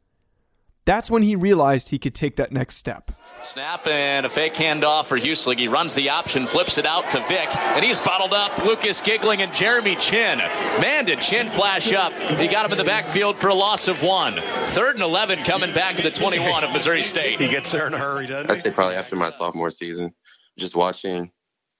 That's 0.85 1.11
when 1.11 1.23
he 1.23 1.37
realized 1.37 1.91
he 1.91 1.99
could 1.99 2.15
take 2.15 2.37
that 2.37 2.51
next 2.51 2.77
step. 2.77 3.13
Snap 3.45 3.87
and 3.87 4.27
a 4.27 4.29
fake 4.29 4.55
handoff 4.55 5.07
for 5.07 5.19
Huslig. 5.19 5.59
He 5.59 5.69
runs 5.69 5.95
the 5.95 6.11
option, 6.11 6.47
flips 6.47 6.79
it 6.79 6.87
out 6.87 7.11
to 7.13 7.21
Vick, 7.27 7.57
and 7.57 7.85
he's 7.85 7.99
bottled 7.99 8.33
up. 8.33 8.57
Lucas 8.65 9.01
Giggling 9.01 9.43
and 9.43 9.53
Jeremy 9.53 9.97
Chinn. 9.97 10.39
Man, 10.39 11.05
did 11.05 11.21
Chinn 11.21 11.49
flash 11.49 11.93
up. 11.93 12.13
He 12.13 12.49
got 12.49 12.67
him 12.67 12.73
in 12.73 12.79
the 12.79 12.85
backfield 12.85 13.37
for 13.39 13.49
a 13.49 13.55
loss 13.55 13.89
of 13.89 14.03
one. 14.03 14.41
Third 14.67 14.95
and 14.95 15.03
11 15.03 15.45
coming 15.45 15.73
back 15.73 15.97
to 15.97 16.03
the 16.03 16.11
21 16.11 16.65
of 16.65 16.73
Missouri 16.73 17.03
State. 17.03 17.41
he 17.41 17.49
gets 17.49 17.71
there 17.73 17.87
in 17.87 17.95
a 17.95 17.99
hurry, 17.99 18.27
doesn't 18.27 18.47
he? 18.47 18.53
I'd 18.53 18.63
say 18.63 18.71
probably 18.71 18.97
after 18.97 19.17
my 19.17 19.31
sophomore 19.31 19.71
season, 19.71 20.13
just 20.59 20.77
watching, 20.77 21.31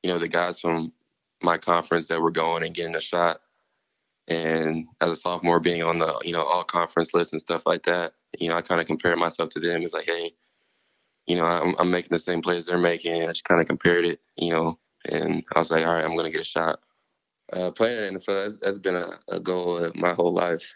you 0.03 0.11
know, 0.11 0.19
the 0.19 0.29
guys 0.29 0.59
from 0.59 0.93
my 1.43 1.59
conference 1.59 2.09
that 2.09 2.21
were 2.21 2.31
going 2.31 2.63
and 2.63 2.75
getting 2.75 2.97
a 2.97 3.01
shot. 3.01 3.41
And 4.33 4.87
as 5.03 5.11
a 5.11 5.17
sophomore, 5.17 5.61
being 5.61 5.83
on 5.83 5.99
the, 5.99 6.19
you 6.25 6.33
know, 6.33 6.43
all 6.43 6.65
conference 6.65 7.13
list 7.13 7.33
and 7.33 7.41
stuff 7.41 7.65
like 7.67 7.83
that, 7.83 8.15
you 8.39 8.49
know, 8.49 8.57
I 8.57 8.63
kind 8.63 8.81
of 8.81 8.87
compared 8.87 9.19
myself 9.19 9.51
to 9.51 9.61
them. 9.61 9.83
It's 9.83 9.93
like, 9.93 10.07
hey, 10.07 10.33
you 11.27 11.37
know, 11.37 11.45
I'm, 11.45 11.75
I'm 11.79 11.91
making 11.91 12.09
the 12.13 12.19
same 12.19 12.41
plays 12.41 12.65
they're 12.65 12.79
making. 12.79 13.25
I 13.25 13.27
just 13.27 13.45
kind 13.45 13.61
of 13.61 13.67
compared 13.67 14.07
it, 14.07 14.21
you 14.37 14.51
know, 14.51 14.79
and 15.05 15.45
I 15.55 15.59
was 15.59 15.71
like, 15.71 15.85
all 15.85 15.93
right, 15.93 16.05
I'm 16.05 16.17
to 16.17 16.31
get 16.31 16.41
a 16.41 16.45
shot. 16.45 16.81
Uh, 17.53 17.71
playing 17.73 18.03
in 18.03 18.15
the 18.15 18.21
NFL 18.21 18.65
has 18.65 18.79
been 18.79 18.97
a, 18.97 19.19
a 19.29 19.39
goal 19.39 19.91
my 19.95 20.15
whole 20.15 20.33
life. 20.33 20.75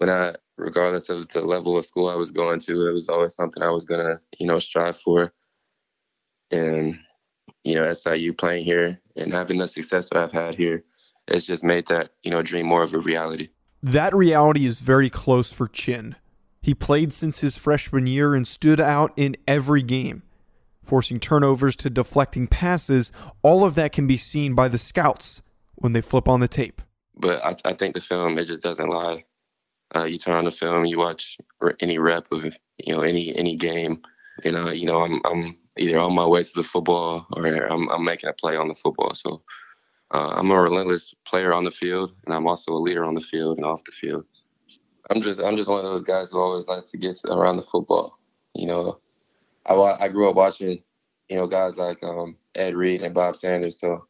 But 0.00 0.08
I, 0.08 0.34
regardless 0.56 1.10
of 1.10 1.28
the 1.28 1.42
level 1.42 1.76
of 1.76 1.84
school 1.84 2.08
I 2.08 2.14
was 2.14 2.32
going 2.32 2.58
to, 2.60 2.86
it 2.86 2.94
was 2.94 3.10
always 3.10 3.34
something 3.34 3.62
I 3.62 3.70
was 3.70 3.84
to, 3.84 4.18
you 4.38 4.46
know, 4.46 4.58
strive 4.58 4.96
for. 4.96 5.34
And, 6.50 6.98
you 7.64 7.74
know, 7.74 7.92
SIU 7.92 8.32
playing 8.32 8.64
here 8.64 8.98
and 9.16 9.32
having 9.32 9.58
the 9.58 9.68
success 9.68 10.08
that 10.08 10.18
I've 10.18 10.32
had 10.32 10.54
here, 10.54 10.84
it's 11.28 11.46
just 11.46 11.64
made 11.64 11.86
that, 11.88 12.10
you 12.22 12.30
know, 12.30 12.42
dream 12.42 12.66
more 12.66 12.82
of 12.82 12.92
a 12.94 12.98
reality. 12.98 13.48
That 13.82 14.14
reality 14.14 14.66
is 14.66 14.80
very 14.80 15.10
close 15.10 15.52
for 15.52 15.68
Chinn. 15.68 16.16
He 16.62 16.74
played 16.74 17.12
since 17.12 17.40
his 17.40 17.56
freshman 17.56 18.06
year 18.06 18.34
and 18.34 18.48
stood 18.48 18.80
out 18.80 19.12
in 19.16 19.36
every 19.46 19.82
game, 19.82 20.22
forcing 20.82 21.20
turnovers 21.20 21.76
to 21.76 21.90
deflecting 21.90 22.46
passes. 22.46 23.12
All 23.42 23.64
of 23.64 23.74
that 23.74 23.92
can 23.92 24.06
be 24.06 24.16
seen 24.16 24.54
by 24.54 24.68
the 24.68 24.78
scouts 24.78 25.42
when 25.74 25.92
they 25.92 26.00
flip 26.00 26.28
on 26.28 26.40
the 26.40 26.48
tape. 26.48 26.80
But 27.16 27.44
I, 27.44 27.56
I 27.64 27.72
think 27.74 27.94
the 27.94 28.00
film 28.00 28.38
it 28.38 28.46
just 28.46 28.62
doesn't 28.62 28.88
lie. 28.88 29.24
Uh, 29.94 30.04
you 30.04 30.18
turn 30.18 30.34
on 30.34 30.44
the 30.46 30.50
film, 30.50 30.86
you 30.86 30.98
watch 30.98 31.36
any 31.80 31.98
rep 31.98 32.26
of 32.32 32.44
you 32.78 32.94
know 32.94 33.02
any 33.02 33.36
any 33.36 33.54
game, 33.54 34.00
and 34.42 34.56
uh, 34.56 34.70
you 34.70 34.86
know 34.86 35.00
I'm 35.00 35.20
I'm 35.24 35.56
either 35.78 35.98
on 35.98 36.14
my 36.14 36.26
way 36.26 36.42
to 36.42 36.52
the 36.54 36.64
football 36.64 37.26
or 37.32 37.46
I'm 37.46 37.88
I'm 37.90 38.04
making 38.04 38.30
a 38.30 38.32
play 38.32 38.56
on 38.56 38.68
the 38.68 38.74
football. 38.74 39.14
So 39.14 39.42
uh, 40.14 40.32
I'm 40.36 40.52
a 40.52 40.60
relentless 40.60 41.12
player 41.24 41.52
on 41.52 41.64
the 41.64 41.72
field, 41.72 42.14
and 42.24 42.32
I'm 42.32 42.46
also 42.46 42.72
a 42.72 42.78
leader 42.78 43.04
on 43.04 43.14
the 43.14 43.20
field 43.20 43.56
and 43.56 43.66
off 43.66 43.82
the 43.82 43.90
field. 43.90 44.24
I'm 45.10 45.20
just 45.20 45.40
I'm 45.40 45.56
just 45.56 45.68
one 45.68 45.84
of 45.84 45.90
those 45.90 46.04
guys 46.04 46.30
who 46.30 46.38
always 46.38 46.68
likes 46.68 46.92
to 46.92 46.98
get 46.98 47.20
around 47.24 47.56
the 47.56 47.62
football. 47.62 48.20
You 48.54 48.68
know, 48.68 49.00
I 49.66 49.74
I 49.74 50.08
grew 50.08 50.30
up 50.30 50.36
watching, 50.36 50.80
you 51.28 51.36
know, 51.36 51.48
guys 51.48 51.78
like 51.78 52.00
um, 52.04 52.36
Ed 52.54 52.76
Reed 52.76 53.02
and 53.02 53.12
Bob 53.12 53.34
Sanders. 53.34 53.80
So 53.80 54.06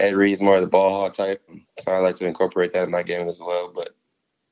Ed 0.00 0.14
Reed's 0.14 0.42
more 0.42 0.56
of 0.56 0.62
the 0.62 0.66
ball 0.66 0.90
hawk 0.90 1.12
type, 1.12 1.48
so 1.78 1.92
I 1.92 1.98
like 1.98 2.16
to 2.16 2.26
incorporate 2.26 2.72
that 2.72 2.84
in 2.84 2.90
my 2.90 3.04
game 3.04 3.28
as 3.28 3.38
well. 3.38 3.70
But 3.72 3.90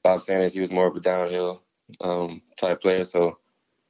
Bob 0.05 0.21
Sanders, 0.21 0.55
he 0.55 0.61
was 0.61 0.71
more 0.71 0.87
of 0.87 0.95
a 0.95 1.01
downhill 1.01 1.65
um, 2.03 2.41
type 2.57 2.83
player. 2.83 3.05
So, 3.05 3.39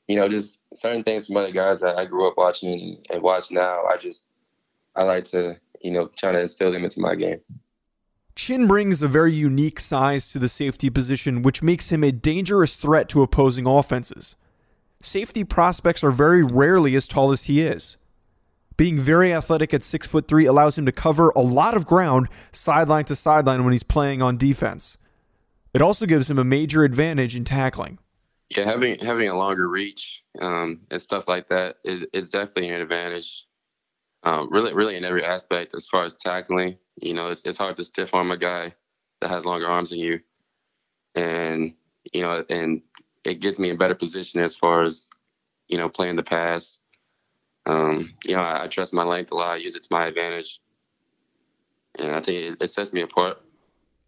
you 0.08 0.16
know, 0.16 0.26
just 0.26 0.60
certain 0.74 1.04
things 1.04 1.26
from 1.26 1.36
other 1.36 1.52
guys 1.52 1.80
that 1.80 1.98
I 1.98 2.06
grew 2.06 2.26
up 2.26 2.38
watching 2.38 2.96
and 3.10 3.22
watch 3.22 3.50
now. 3.50 3.84
I 3.84 3.98
just 3.98 4.30
I 4.96 5.02
like 5.02 5.24
to 5.26 5.60
you 5.82 5.90
know 5.90 6.08
trying 6.16 6.34
to 6.34 6.42
instill 6.42 6.72
them 6.72 6.84
into 6.84 7.00
my 7.00 7.14
game. 7.14 7.40
Chin 8.34 8.66
brings 8.66 9.02
a 9.02 9.08
very 9.08 9.32
unique 9.32 9.78
size 9.78 10.30
to 10.32 10.38
the 10.38 10.48
safety 10.48 10.88
position, 10.88 11.42
which 11.42 11.62
makes 11.62 11.90
him 11.90 12.02
a 12.02 12.10
dangerous 12.10 12.76
threat 12.76 13.08
to 13.10 13.22
opposing 13.22 13.66
offenses. 13.66 14.36
Safety 15.02 15.44
prospects 15.44 16.02
are 16.02 16.10
very 16.10 16.42
rarely 16.42 16.94
as 16.94 17.06
tall 17.06 17.32
as 17.32 17.44
he 17.44 17.60
is. 17.60 17.96
Being 18.76 18.98
very 18.98 19.32
athletic 19.32 19.74
at 19.74 19.84
six 19.84 20.06
foot 20.06 20.28
three 20.28 20.46
allows 20.46 20.78
him 20.78 20.86
to 20.86 20.92
cover 20.92 21.30
a 21.30 21.40
lot 21.40 21.76
of 21.76 21.86
ground 21.86 22.28
sideline 22.52 23.04
to 23.06 23.16
sideline 23.16 23.64
when 23.64 23.72
he's 23.72 23.82
playing 23.82 24.22
on 24.22 24.38
defense. 24.38 24.96
It 25.74 25.82
also 25.82 26.06
gives 26.06 26.30
him 26.30 26.38
a 26.38 26.44
major 26.44 26.84
advantage 26.84 27.36
in 27.36 27.44
tackling. 27.44 27.98
Yeah, 28.56 28.64
having 28.64 28.98
having 28.98 29.28
a 29.28 29.36
longer 29.36 29.68
reach 29.68 30.22
um, 30.40 30.80
and 30.90 31.00
stuff 31.00 31.28
like 31.28 31.48
that 31.48 31.76
is 31.84 32.04
is 32.12 32.30
definitely 32.30 32.68
an 32.68 32.80
advantage 32.80 33.46
um, 34.24 34.48
really, 34.50 34.72
really 34.72 34.96
in 34.96 35.04
every 35.04 35.24
aspect 35.24 35.74
as 35.74 35.86
far 35.86 36.04
as 36.04 36.16
tackling. 36.16 36.76
You 37.00 37.14
know, 37.14 37.30
it's, 37.30 37.42
it's 37.44 37.58
hard 37.58 37.76
to 37.76 37.84
stiff 37.84 38.14
arm 38.14 38.30
a 38.30 38.36
guy 38.36 38.74
that 39.20 39.30
has 39.30 39.44
longer 39.44 39.66
arms 39.66 39.90
than 39.90 39.98
you. 39.98 40.20
And, 41.14 41.74
you 42.12 42.22
know, 42.22 42.44
and 42.48 42.82
it 43.24 43.40
gets 43.40 43.58
me 43.58 43.70
in 43.70 43.76
better 43.76 43.94
position 43.94 44.40
as 44.40 44.54
far 44.54 44.84
as, 44.84 45.10
you 45.68 45.78
know, 45.78 45.88
playing 45.88 46.16
the 46.16 46.22
pass. 46.22 46.80
Um, 47.66 48.14
you 48.24 48.34
know, 48.34 48.42
I, 48.42 48.64
I, 48.64 48.66
trust 48.66 48.92
my 48.92 49.04
length 49.04 49.30
a 49.30 49.36
lot, 49.36 49.54
I 49.54 49.56
use 49.56 49.76
it 49.76 49.82
to 49.84 49.88
my 49.90 50.06
advantage. 50.06 50.60
And 51.96 52.10
I 52.10 52.20
think 52.20 52.38
it, 52.38 52.62
it 52.62 52.70
sets 52.70 52.92
me 52.92 53.02
apart. 53.02 53.40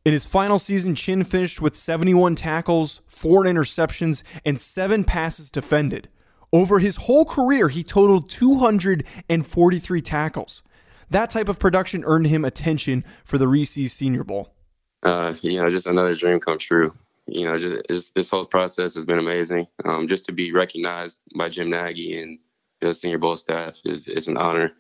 In 0.05 0.12
his 0.12 0.27
final 0.27 0.59
season, 0.59 0.94
Chinn 0.94 1.24
finished 1.24 1.62
with 1.62 1.77
71 1.77 2.35
tackles, 2.35 3.00
four 3.07 3.44
interceptions, 3.44 4.22
and 4.44 4.61
seven 4.61 5.05
passes 5.05 5.50
defended. 5.50 6.09
Over 6.55 6.79
his 6.79 6.95
whole 6.97 7.25
career, 7.25 7.69
he 7.69 7.83
totaled 7.83 8.31
243 8.31 10.03
tackles. 10.03 10.62
That 11.11 11.29
type 11.29 11.49
of 11.49 11.59
production 11.59 12.05
earned 12.07 12.29
him 12.29 12.45
attention 12.45 13.05
for 13.25 13.38
the 13.38 13.49
Reese's 13.49 13.93
Senior 13.93 14.23
Bowl. 14.23 14.55
Uh, 15.03 15.35
you 15.43 15.61
know, 15.61 15.69
just 15.69 15.88
another 15.88 16.14
dream 16.14 16.38
come 16.38 16.59
true. 16.59 16.95
You 17.27 17.47
know, 17.47 17.59
just, 17.59 17.83
just 17.90 18.14
this 18.14 18.31
whole 18.31 18.47
process 18.47 18.95
has 18.95 19.05
been 19.05 19.19
amazing. 19.19 19.67
Um, 19.85 20.07
just 20.07 20.27
to 20.27 20.33
be 20.33 20.53
recognized 20.53 21.19
by 21.37 21.49
Jim 21.49 21.71
Nagy 21.71 22.23
and 22.23 22.38
the 22.81 22.95
Senior 22.95 23.19
Bowl 23.19 23.37
staff 23.37 23.81
is 23.85 24.07
is 24.07 24.29
an 24.29 24.37
honor, 24.37 24.71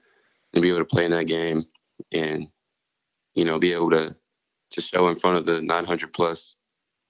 and 0.52 0.62
be 0.62 0.68
able 0.68 0.78
to 0.78 0.84
play 0.84 1.04
in 1.04 1.10
that 1.10 1.26
game 1.26 1.66
and 2.12 2.46
you 3.34 3.44
know 3.44 3.58
be 3.58 3.72
able 3.72 3.90
to 3.90 4.14
to 4.70 4.80
show 4.80 5.08
in 5.08 5.16
front 5.16 5.38
of 5.38 5.44
the 5.44 5.60
900 5.60 6.12
plus 6.12 6.54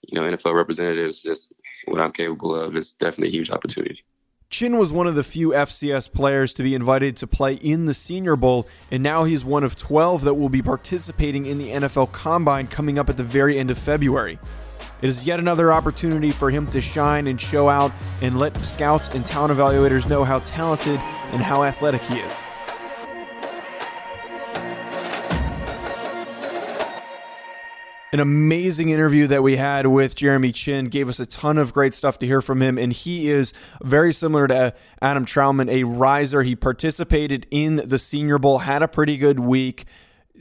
you 0.09 0.19
know 0.19 0.27
NFL 0.27 0.55
representatives 0.55 1.21
just 1.21 1.53
what 1.85 2.01
I'm 2.01 2.13
capable 2.13 2.57
of 2.57 2.75
is 2.77 2.95
definitely 2.95 3.29
a 3.29 3.39
huge 3.39 3.51
opportunity. 3.51 4.05
Chinn 4.55 4.79
was 4.79 4.93
one 4.93 5.09
of 5.09 5.17
the 5.17 5.25
few 5.25 5.49
FCS 5.49 6.13
players 6.13 6.55
to 6.55 6.63
be 6.63 6.77
invited 6.77 7.17
to 7.17 7.27
play 7.27 7.55
in 7.55 7.87
the 7.87 7.93
Senior 7.93 8.37
Bowl, 8.37 8.69
and 8.89 9.03
now 9.03 9.25
he's 9.25 9.45
one 9.45 9.65
of 9.65 9.75
12 9.75 10.23
that 10.23 10.35
will 10.35 10.49
be 10.49 10.63
participating 10.63 11.45
in 11.45 11.59
the 11.59 11.71
NFL 11.71 12.13
Combine 12.13 12.69
coming 12.69 12.97
up 12.97 13.11
at 13.11 13.17
the 13.17 13.25
very 13.25 13.59
end 13.59 13.73
of 13.73 13.77
February. 13.77 14.39
It 15.03 15.09
is 15.09 15.25
yet 15.25 15.41
another 15.41 15.73
opportunity 15.73 16.31
for 16.31 16.51
him 16.51 16.69
to 16.69 16.81
shine 16.81 17.27
and 17.27 17.41
show 17.41 17.69
out 17.69 17.91
and 18.23 18.39
let 18.39 18.57
scouts 18.65 19.09
and 19.09 19.27
talent 19.27 19.53
evaluators 19.53 20.09
know 20.09 20.23
how 20.23 20.39
talented 20.39 21.01
and 21.33 21.43
how 21.43 21.65
athletic 21.65 22.03
he 22.03 22.21
is. 22.21 22.39
An 28.15 28.21
amazing 28.21 28.91
interview 28.91 29.27
that 29.27 29.43
we 29.43 29.57
had 29.57 29.89
with 29.89 30.15
Jeremy 30.15 30.53
Chinn. 30.53 30.85
Gave 30.85 31.09
us 31.09 31.19
a 31.19 31.27
ton 31.27 31.59
of 31.59 31.73
great 31.73 31.95
stuff 31.95 32.17
to 32.19 32.27
hear 32.27 32.41
from 32.41 32.63
him, 32.63 32.79
and 32.79 32.93
he 32.93 33.29
is 33.29 33.53
very 33.83 34.15
similar 34.15 34.47
to 34.47 34.57
uh, 34.57 34.71
Adam 35.03 35.27
Trautman, 35.27 35.69
a 35.69 35.83
riser. 35.83 36.45
He 36.45 36.55
participated 36.55 37.45
in 37.51 37.83
the 37.85 37.99
Senior 37.99 38.39
Bowl, 38.39 38.59
had 38.59 38.85
a 38.85 38.87
pretty 38.87 39.17
good 39.17 39.41
week. 39.41 39.87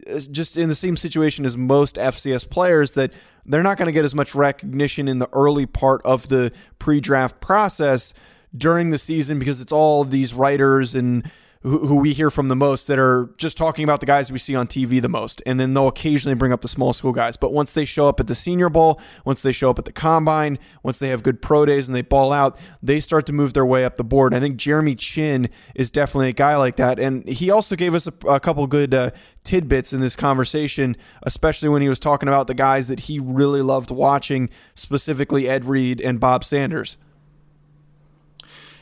Uh, 0.08 0.20
just 0.20 0.56
in 0.56 0.70
the 0.70 0.76
same 0.76 0.96
situation 0.96 1.46
as 1.46 1.58
most 1.58 1.96
FCS 1.96 2.48
players, 2.48 2.92
that 2.92 3.12
they're 3.44 3.64
not 3.64 3.80
going 3.80 3.88
to 3.88 3.92
get 3.92 4.06
as 4.06 4.14
much 4.14 4.36
recognition 4.36 5.08
in 5.08 5.18
the 5.18 5.30
early 5.34 5.66
part 5.66 6.00
of 6.06 6.28
the 6.28 6.52
pre-draft 6.78 7.42
process 7.42 8.14
during 8.56 8.92
the 8.92 9.00
season 9.00 9.40
because 9.40 9.60
it's 9.60 9.72
all 9.72 10.04
these 10.04 10.36
writers 10.36 10.94
and 10.94 11.28
who, 11.64 11.88
who 11.88 11.96
we 11.96 12.14
hear 12.14 12.30
from 12.30 12.50
the 12.50 12.56
most 12.56 12.88
that 12.88 13.00
are 13.00 13.30
just 13.38 13.58
talking 13.58 13.84
about 13.84 14.02
the 14.02 14.06
guys 14.06 14.32
we 14.32 14.38
see 14.38 14.54
on 14.54 14.68
TV 14.68 15.02
the 15.02 15.10
most. 15.10 15.42
And 15.46 15.60
then 15.60 15.74
they'll 15.74 15.88
occasionally 15.88 16.36
bring 16.36 16.52
up 16.52 16.62
the 16.62 16.68
small 16.68 16.92
school 16.92 17.14
guys. 17.14 17.38
But 17.38 17.54
once 17.54 17.72
they 17.72 17.86
show 17.86 18.10
up 18.10 18.20
at 18.20 18.28
the 18.28 18.36
Senior 18.36 18.70
Bowl, 18.70 19.00
once 19.24 19.42
they 19.42 19.54
show 19.54 19.70
up 19.70 19.80
at 19.80 19.86
the 19.86 19.94
Combine, 19.94 20.60
once 20.84 21.00
they 21.00 21.08
have 21.08 21.24
good 21.24 21.42
pro 21.42 21.66
days 21.66 21.88
and 21.88 21.96
they 21.96 22.02
ball 22.02 22.34
out, 22.34 22.58
they 22.82 23.00
start 23.00 23.26
to 23.28 23.34
move 23.34 23.54
their 23.54 23.66
way 23.66 23.86
up 23.86 23.96
the 23.96 24.04
board. 24.04 24.34
I 24.34 24.42
think 24.42 24.58
Jeremy 24.58 24.96
Chinn 24.96 25.50
is 25.74 25.90
definitely 25.90 26.30
a 26.30 26.34
guy 26.34 26.58
like 26.58 26.76
that. 26.76 27.00
And 27.00 27.28
he 27.28 27.50
also 27.50 27.78
gave 27.78 27.96
us 27.96 28.08
a, 28.08 28.14
a 28.28 28.40
couple 28.42 28.68
good 28.68 28.94
uh, 28.94 29.12
tidbits 29.44 29.94
in 29.94 30.02
this 30.02 30.18
conversation, 30.18 30.98
especially 31.24 31.70
when 31.70 31.82
he 31.82 31.88
was 31.88 32.00
talking 32.00 32.28
about 32.28 32.48
the 32.48 32.54
guys 32.54 32.88
that 32.88 33.02
he 33.02 33.20
really 33.20 33.62
loved 33.62 33.90
watching, 33.90 34.50
specifically 34.76 35.48
Ed 35.48 35.64
Reed 35.64 36.02
and 36.02 36.20
Bob 36.20 36.44
Sanders. 36.44 36.98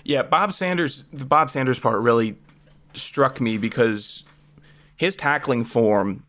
Yeah, 0.04 0.24
Bob 0.24 0.52
Sanders. 0.52 1.04
The 1.14 1.26
Bob 1.26 1.52
Sanders 1.52 1.78
part 1.78 2.02
really 2.02 2.38
struck 2.94 3.42
me 3.42 3.58
because 3.58 4.24
his 4.96 5.16
tackling 5.16 5.64
form 5.64 6.24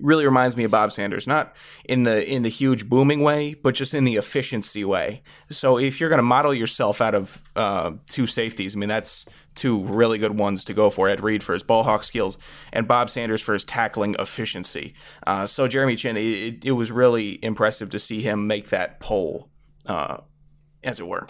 really 0.00 0.24
reminds 0.24 0.56
me 0.56 0.64
of 0.64 0.70
Bob 0.70 0.92
Sanders, 0.92 1.26
not 1.26 1.54
in 1.84 2.02
the 2.02 2.26
in 2.26 2.42
the 2.42 2.48
huge 2.48 2.88
booming 2.88 3.22
way, 3.22 3.54
but 3.54 3.74
just 3.74 3.94
in 3.94 4.04
the 4.04 4.16
efficiency 4.16 4.84
way. 4.84 5.22
So 5.50 5.78
if 5.78 6.00
you're 6.00 6.10
going 6.10 6.18
to 6.18 6.24
model 6.24 6.52
yourself 6.52 7.00
out 7.00 7.14
of 7.14 7.42
uh, 7.56 7.92
two 8.06 8.26
safeties, 8.26 8.76
I 8.76 8.78
mean 8.78 8.88
that's 8.88 9.24
two 9.54 9.82
really 9.84 10.18
good 10.18 10.38
ones 10.38 10.64
to 10.66 10.74
go 10.74 10.88
for. 10.90 11.08
Ed 11.08 11.22
Reed 11.22 11.42
for 11.42 11.52
his 11.52 11.62
ball 11.62 11.84
hawk 11.84 12.04
skills, 12.04 12.38
and 12.72 12.86
Bob 12.86 13.10
Sanders 13.10 13.40
for 13.40 13.52
his 13.54 13.64
tackling 13.64 14.14
efficiency. 14.18 14.94
Uh, 15.26 15.46
so 15.46 15.66
Jeremy 15.66 15.96
Chinn, 15.96 16.16
it, 16.16 16.64
it, 16.64 16.72
was 16.72 16.92
really 16.92 17.42
impressive 17.44 17.90
to 17.90 17.98
see 17.98 18.20
him 18.20 18.46
make 18.46 18.68
that 18.68 19.00
pull, 19.00 19.48
uh, 19.86 20.18
as 20.84 21.00
it 21.00 21.08
were. 21.08 21.26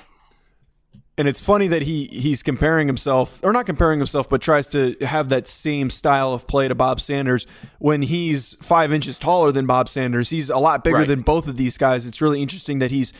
And 1.18 1.26
it's 1.26 1.40
funny 1.40 1.66
that 1.66 1.82
he 1.82 2.06
he's 2.06 2.44
comparing 2.44 2.86
himself, 2.86 3.40
or 3.42 3.52
not 3.52 3.66
comparing 3.66 3.98
himself, 3.98 4.28
but 4.28 4.40
tries 4.40 4.68
to 4.68 4.94
have 5.00 5.28
that 5.30 5.48
same 5.48 5.90
style 5.90 6.32
of 6.32 6.46
play 6.46 6.68
to 6.68 6.76
Bob 6.76 7.00
Sanders 7.00 7.44
when 7.80 8.02
he's 8.02 8.56
five 8.62 8.92
inches 8.92 9.18
taller 9.18 9.50
than 9.50 9.66
Bob 9.66 9.88
Sanders. 9.88 10.30
He's 10.30 10.48
a 10.48 10.58
lot 10.58 10.84
bigger 10.84 10.98
right. 10.98 11.08
than 11.08 11.22
both 11.22 11.48
of 11.48 11.56
these 11.56 11.76
guys. 11.76 12.06
It's 12.06 12.20
really 12.20 12.40
interesting 12.40 12.78
that 12.78 12.92
he's 12.92 13.12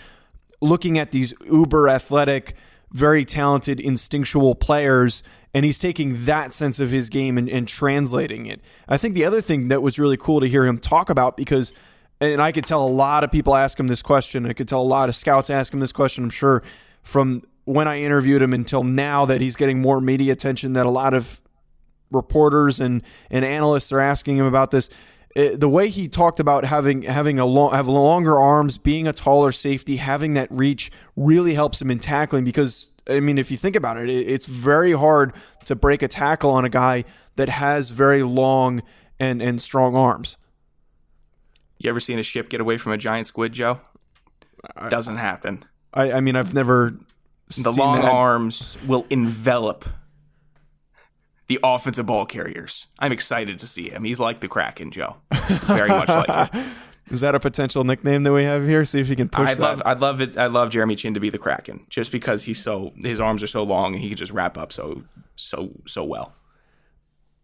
looking 0.60 0.96
at 0.96 1.10
these 1.10 1.34
uber 1.44 1.88
athletic, 1.88 2.54
very 2.92 3.24
talented, 3.24 3.80
instinctual 3.80 4.54
players, 4.54 5.24
and 5.52 5.64
he's 5.64 5.80
taking 5.80 6.24
that 6.24 6.54
sense 6.54 6.78
of 6.78 6.90
his 6.90 7.08
game 7.08 7.36
and, 7.36 7.48
and 7.48 7.66
translating 7.66 8.46
it. 8.46 8.60
I 8.88 8.96
think 8.96 9.16
the 9.16 9.24
other 9.24 9.40
thing 9.40 9.68
that 9.68 9.82
was 9.82 9.98
really 9.98 10.16
cool 10.16 10.38
to 10.38 10.46
hear 10.46 10.66
him 10.66 10.78
talk 10.78 11.10
about 11.10 11.36
because 11.36 11.72
and 12.20 12.42
I 12.42 12.52
could 12.52 12.64
tell 12.64 12.84
a 12.84 12.88
lot 12.88 13.24
of 13.24 13.30
people 13.30 13.54
ask 13.54 13.78
him 13.78 13.88
this 13.88 14.02
question. 14.02 14.46
I 14.46 14.52
could 14.52 14.68
tell 14.68 14.82
a 14.82 14.84
lot 14.84 15.08
of 15.08 15.16
scouts 15.16 15.50
ask 15.50 15.72
him 15.72 15.80
this 15.80 15.92
question. 15.92 16.24
I'm 16.24 16.30
sure 16.30 16.62
from 17.02 17.42
when 17.68 17.86
I 17.86 18.00
interviewed 18.00 18.40
him 18.40 18.54
until 18.54 18.82
now 18.82 19.26
that 19.26 19.42
he's 19.42 19.54
getting 19.54 19.78
more 19.78 20.00
media 20.00 20.32
attention 20.32 20.72
that 20.72 20.86
a 20.86 20.90
lot 20.90 21.12
of 21.12 21.42
reporters 22.10 22.80
and, 22.80 23.02
and 23.30 23.44
analysts 23.44 23.92
are 23.92 24.00
asking 24.00 24.38
him 24.38 24.46
about 24.46 24.70
this. 24.70 24.88
It, 25.36 25.52
eh, 25.52 25.56
the 25.58 25.68
way 25.68 25.90
he 25.90 26.08
talked 26.08 26.40
about 26.40 26.64
having 26.64 27.02
having 27.02 27.38
a 27.38 27.44
long 27.44 27.74
have 27.74 27.86
longer 27.86 28.40
arms, 28.40 28.78
being 28.78 29.06
a 29.06 29.12
taller 29.12 29.52
safety, 29.52 29.96
having 29.96 30.32
that 30.32 30.50
reach 30.50 30.90
really 31.14 31.52
helps 31.52 31.82
him 31.82 31.90
in 31.90 31.98
tackling 31.98 32.42
because 32.42 32.90
I 33.06 33.20
mean 33.20 33.36
if 33.36 33.50
you 33.50 33.58
think 33.58 33.76
about 33.76 33.98
it, 33.98 34.08
it 34.08 34.26
it's 34.26 34.46
very 34.46 34.92
hard 34.92 35.34
to 35.66 35.76
break 35.76 36.00
a 36.00 36.08
tackle 36.08 36.50
on 36.50 36.64
a 36.64 36.70
guy 36.70 37.04
that 37.36 37.50
has 37.50 37.90
very 37.90 38.22
long 38.22 38.82
and 39.20 39.42
and 39.42 39.60
strong 39.60 39.94
arms. 39.94 40.38
You 41.76 41.90
ever 41.90 42.00
seen 42.00 42.18
a 42.18 42.22
ship 42.22 42.48
get 42.48 42.62
away 42.62 42.78
from 42.78 42.92
a 42.92 42.96
giant 42.96 43.26
squid, 43.26 43.52
Joe? 43.52 43.82
Doesn't 44.88 45.18
happen. 45.18 45.66
I, 45.92 46.12
I 46.12 46.20
mean, 46.20 46.34
I've 46.34 46.54
never 46.54 46.98
the 47.56 47.72
long 47.72 48.02
that. 48.02 48.12
arms 48.12 48.76
will 48.86 49.06
envelop 49.10 49.84
the 51.48 51.58
offensive 51.62 52.06
ball 52.06 52.26
carriers. 52.26 52.86
I'm 52.98 53.12
excited 53.12 53.58
to 53.60 53.66
see 53.66 53.88
him. 53.88 54.04
He's 54.04 54.20
like 54.20 54.40
the 54.40 54.48
Kraken, 54.48 54.90
Joe. 54.90 55.16
Very 55.30 55.88
much 55.88 56.08
like 56.08 56.54
it. 56.54 56.66
Is 57.10 57.20
that 57.20 57.34
a 57.34 57.40
potential 57.40 57.84
nickname 57.84 58.22
that 58.24 58.32
we 58.32 58.44
have 58.44 58.66
here? 58.66 58.84
See 58.84 59.00
if 59.00 59.08
he 59.08 59.16
can 59.16 59.30
push. 59.30 59.48
I'd 59.48 59.56
that. 59.56 59.62
love, 59.62 59.82
I'd 59.86 60.00
love 60.00 60.20
it. 60.20 60.36
I 60.36 60.46
love 60.46 60.70
Jeremy 60.70 60.94
Chinn 60.94 61.14
to 61.14 61.20
be 61.20 61.30
the 61.30 61.38
Kraken, 61.38 61.86
just 61.88 62.12
because 62.12 62.42
he's 62.42 62.62
so 62.62 62.92
his 62.96 63.18
arms 63.18 63.42
are 63.42 63.46
so 63.46 63.62
long 63.62 63.94
and 63.94 64.02
he 64.02 64.08
can 64.08 64.16
just 64.18 64.30
wrap 64.30 64.58
up 64.58 64.72
so 64.72 65.04
so 65.34 65.70
so 65.86 66.04
well. 66.04 66.34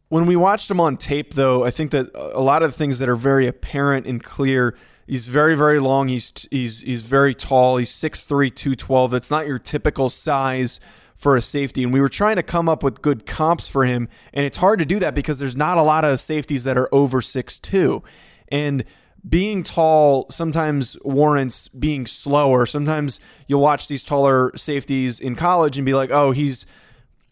When 0.09 0.27
we 0.27 0.37
watched 0.37 0.71
him 0.71 0.81
on 0.81 0.99
tape, 0.99 1.35
though, 1.35 1.65
I 1.65 1.71
think 1.71 1.93
that 1.93 2.11
a 2.15 2.43
lot 2.43 2.63
of 2.63 2.73
the 2.73 2.77
things 2.77 2.99
that 2.99 3.09
are 3.09 3.17
very 3.17 3.47
apparent 3.47 4.07
and 4.07 4.23
clear 4.23 4.77
He's 5.07 5.27
very, 5.27 5.55
very 5.57 5.81
long. 5.81 6.09
He's 6.09 6.33
he's 6.51 6.81
he's 6.81 7.03
very 7.03 7.35
tall. 7.35 7.77
He's 7.77 7.91
6'3", 7.93 8.55
212. 8.55 9.11
That's 9.11 9.31
not 9.31 9.47
your 9.47 9.59
typical 9.59 10.09
size 10.11 10.81
for 11.17 11.37
a 11.37 11.43
safety. 11.43 11.83
And 11.83 11.93
we 11.93 12.01
were 12.01 12.09
trying 12.09 12.37
to 12.37 12.43
come 12.43 12.69
up 12.69 12.83
with 12.83 13.03
good 13.03 13.27
comps 13.27 13.69
for 13.69 13.85
him, 13.85 14.09
and 14.33 14.45
it's 14.47 14.59
hard 14.59 14.79
to 14.79 14.85
do 14.85 14.99
that 14.99 15.15
because 15.15 15.39
there's 15.39 15.57
not 15.57 15.79
a 15.79 15.83
lot 15.83 16.05
of 16.05 16.21
safeties 16.21 16.65
that 16.65 16.77
are 16.77 16.89
over 16.93 17.21
6'2". 17.21 18.03
And 18.49 18.85
being 19.27 19.63
tall 19.63 20.27
sometimes 20.31 20.97
warrants 21.03 21.69
being 21.69 22.07
slower. 22.07 22.67
Sometimes 22.67 23.21
you'll 23.47 23.61
watch 23.61 23.89
these 23.89 24.05
taller 24.05 24.53
safeties 24.57 25.19
in 25.19 25.35
college 25.35 25.79
and 25.79 25.87
be 25.87 25.95
like, 25.95 26.11
oh, 26.11 26.33
he's 26.33 26.67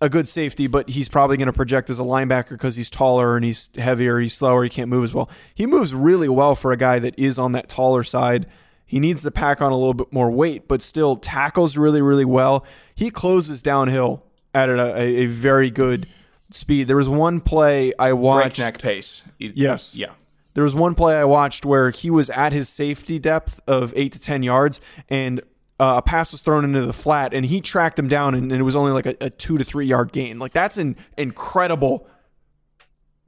a 0.03 0.09
good 0.09 0.27
safety, 0.27 0.67
but 0.67 0.91
he's 0.91 1.09
probably 1.09 1.37
going 1.37 1.47
to 1.47 1.53
project 1.53 1.89
as 1.89 2.01
a 2.01 2.03
linebacker 2.03 2.51
because 2.51 2.75
he's 2.75 2.91
taller 2.91 3.37
and 3.37 3.45
he's 3.45 3.71
heavier, 3.77 4.19
he's 4.19 4.35
slower, 4.35 4.65
he 4.65 4.69
can't 4.69 4.91
move 4.91 5.05
as 5.05 5.15
well. 5.15 5.31
He 5.55 5.65
moves 5.65 5.95
really 5.95 6.29
well 6.29 6.57
for 6.57 6.73
a 6.73 6.77
guy 6.77 6.99
that 6.99 7.17
is 7.17 7.39
on 7.39 7.53
that 7.53 7.69
taller 7.69 8.03
side. 8.03 8.47
He 8.85 8.99
needs 8.99 9.23
to 9.23 9.31
pack 9.31 9.63
on 9.63 9.71
a 9.71 9.77
little 9.77 9.95
bit 9.95 10.13
more 10.13 10.29
weight, 10.29 10.67
but 10.67 10.83
still 10.83 11.15
tackles 11.15 11.77
really, 11.77 12.03
really 12.03 12.25
well. 12.25 12.67
He 12.97 13.11
closes 13.11 13.63
downhill 13.63 14.25
at 14.53 14.69
a, 14.69 14.97
a 14.99 15.27
very 15.27 15.71
good 15.71 16.09
speed. 16.51 16.89
There 16.89 16.97
was 16.97 17.09
one 17.09 17.41
play 17.41 17.93
I 17.97 18.13
watched. 18.13 18.57
Breakneck 18.57 18.83
pace. 18.83 19.23
Yes. 19.39 19.95
Yeah. 19.95 20.15
There 20.55 20.65
was 20.65 20.75
one 20.75 20.97
play 20.97 21.17
I 21.17 21.25
watched 21.25 21.65
where 21.65 21.91
he 21.91 22.11
was 22.11 22.29
at 22.31 22.53
his 22.53 22.69
safety 22.69 23.21
depth 23.21 23.61
of 23.69 23.95
eight 23.97 24.13
to 24.15 24.19
10 24.19 24.43
yards, 24.43 24.81
and 25.09 25.41
uh, 25.83 25.97
a 25.97 26.03
pass 26.03 26.31
was 26.31 26.43
thrown 26.43 26.65
into 26.65 26.87
the 26.87 26.93
flat 26.93 27.35
and 27.35 27.45
he 27.45 27.61
tracked 27.61 27.99
him 27.99 28.07
down 28.07 28.37
and, 28.37 28.53
and 28.53 28.61
it 28.61 28.63
was 28.63 28.77
only 28.77 28.93
like 28.93 29.05
a, 29.05 29.17
a, 29.21 29.31
two 29.31 29.59
to 29.59 29.65
three 29.65 29.85
yard 29.85 30.13
gain. 30.13 30.39
Like 30.39 30.53
that's 30.53 30.79
an 30.79 30.97
incredible 31.19 32.07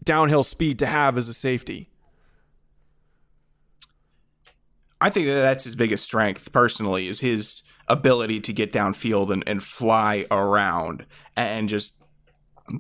downhill 0.05 0.45
speed 0.45 0.79
to 0.79 0.87
have 0.87 1.19
as 1.19 1.29
a 1.29 1.35
safety. 1.35 1.91
I 5.01 5.11
think 5.11 5.27
that 5.27 5.35
that's 5.35 5.65
his 5.65 5.75
biggest 5.75 6.05
strength 6.05 6.53
personally 6.53 7.09
is 7.09 7.19
his 7.19 7.65
ability 7.89 8.39
to 8.43 8.53
get 8.53 8.73
downfield 8.73 9.33
and, 9.33 9.43
and 9.49 9.61
fly 9.61 10.25
around 10.31 11.07
and 11.37 11.69
just 11.69 11.97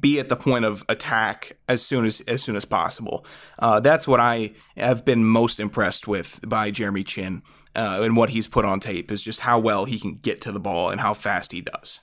be 0.00 0.20
at 0.20 0.28
the 0.28 0.36
point 0.36 0.64
of 0.64 0.84
attack 0.88 1.58
as 1.68 1.84
soon 1.84 2.06
as 2.06 2.20
as 2.28 2.44
soon 2.44 2.54
as 2.54 2.64
possible. 2.64 3.26
Uh, 3.58 3.80
that's 3.80 4.06
what 4.06 4.20
I 4.20 4.52
have 4.76 5.04
been 5.04 5.24
most 5.24 5.58
impressed 5.58 6.06
with 6.06 6.38
by 6.46 6.70
Jeremy 6.70 7.02
Chinn 7.02 7.42
uh, 7.76 8.00
and 8.02 8.16
what 8.16 8.30
he's 8.30 8.48
put 8.48 8.64
on 8.64 8.80
tape 8.80 9.10
is 9.10 9.22
just 9.22 9.40
how 9.40 9.58
well 9.58 9.84
he 9.84 9.98
can 9.98 10.16
get 10.16 10.40
to 10.42 10.52
the 10.52 10.60
ball 10.60 10.90
and 10.90 11.00
how 11.00 11.14
fast 11.14 11.52
he 11.52 11.60
does. 11.60 12.00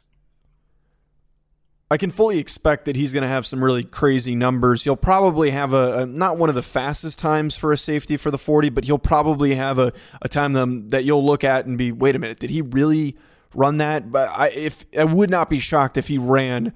I 1.90 1.98
can 1.98 2.10
fully 2.10 2.40
expect 2.40 2.86
that 2.86 2.96
he's 2.96 3.12
going 3.12 3.24
to 3.24 3.28
have 3.28 3.46
some 3.46 3.62
really 3.62 3.84
crazy 3.84 4.34
numbers. 4.34 4.86
He'll 4.86 4.96
probably 4.96 5.52
have 5.52 5.74
a, 5.74 6.00
a, 6.00 6.06
not 6.06 6.38
one 6.38 6.48
of 6.48 6.56
the 6.56 6.62
fastest 6.62 7.20
times 7.20 7.58
for 7.58 7.74
a 7.74 7.78
safety 7.78 8.16
for 8.16 8.32
the 8.32 8.38
40, 8.38 8.70
but 8.70 8.86
he'll 8.86 8.98
probably 8.98 9.56
have 9.56 9.78
a, 9.78 9.92
a 10.22 10.30
time 10.30 10.54
that, 10.54 10.92
that 10.92 11.04
you'll 11.04 11.26
look 11.26 11.44
at 11.44 11.66
and 11.66 11.78
be, 11.78 11.92
wait 11.92 12.16
a 12.16 12.20
minute, 12.20 12.40
did 12.40 12.50
he 12.50 12.62
really 12.62 13.18
run 13.54 13.78
that? 13.78 14.10
But 14.10 14.30
I, 14.30 14.52
if 14.52 14.86
I 14.98 15.04
would 15.04 15.30
not 15.30 15.50
be 15.50 15.60
shocked 15.60 15.98
if 15.98 16.08
he 16.08 16.18
ran 16.18 16.72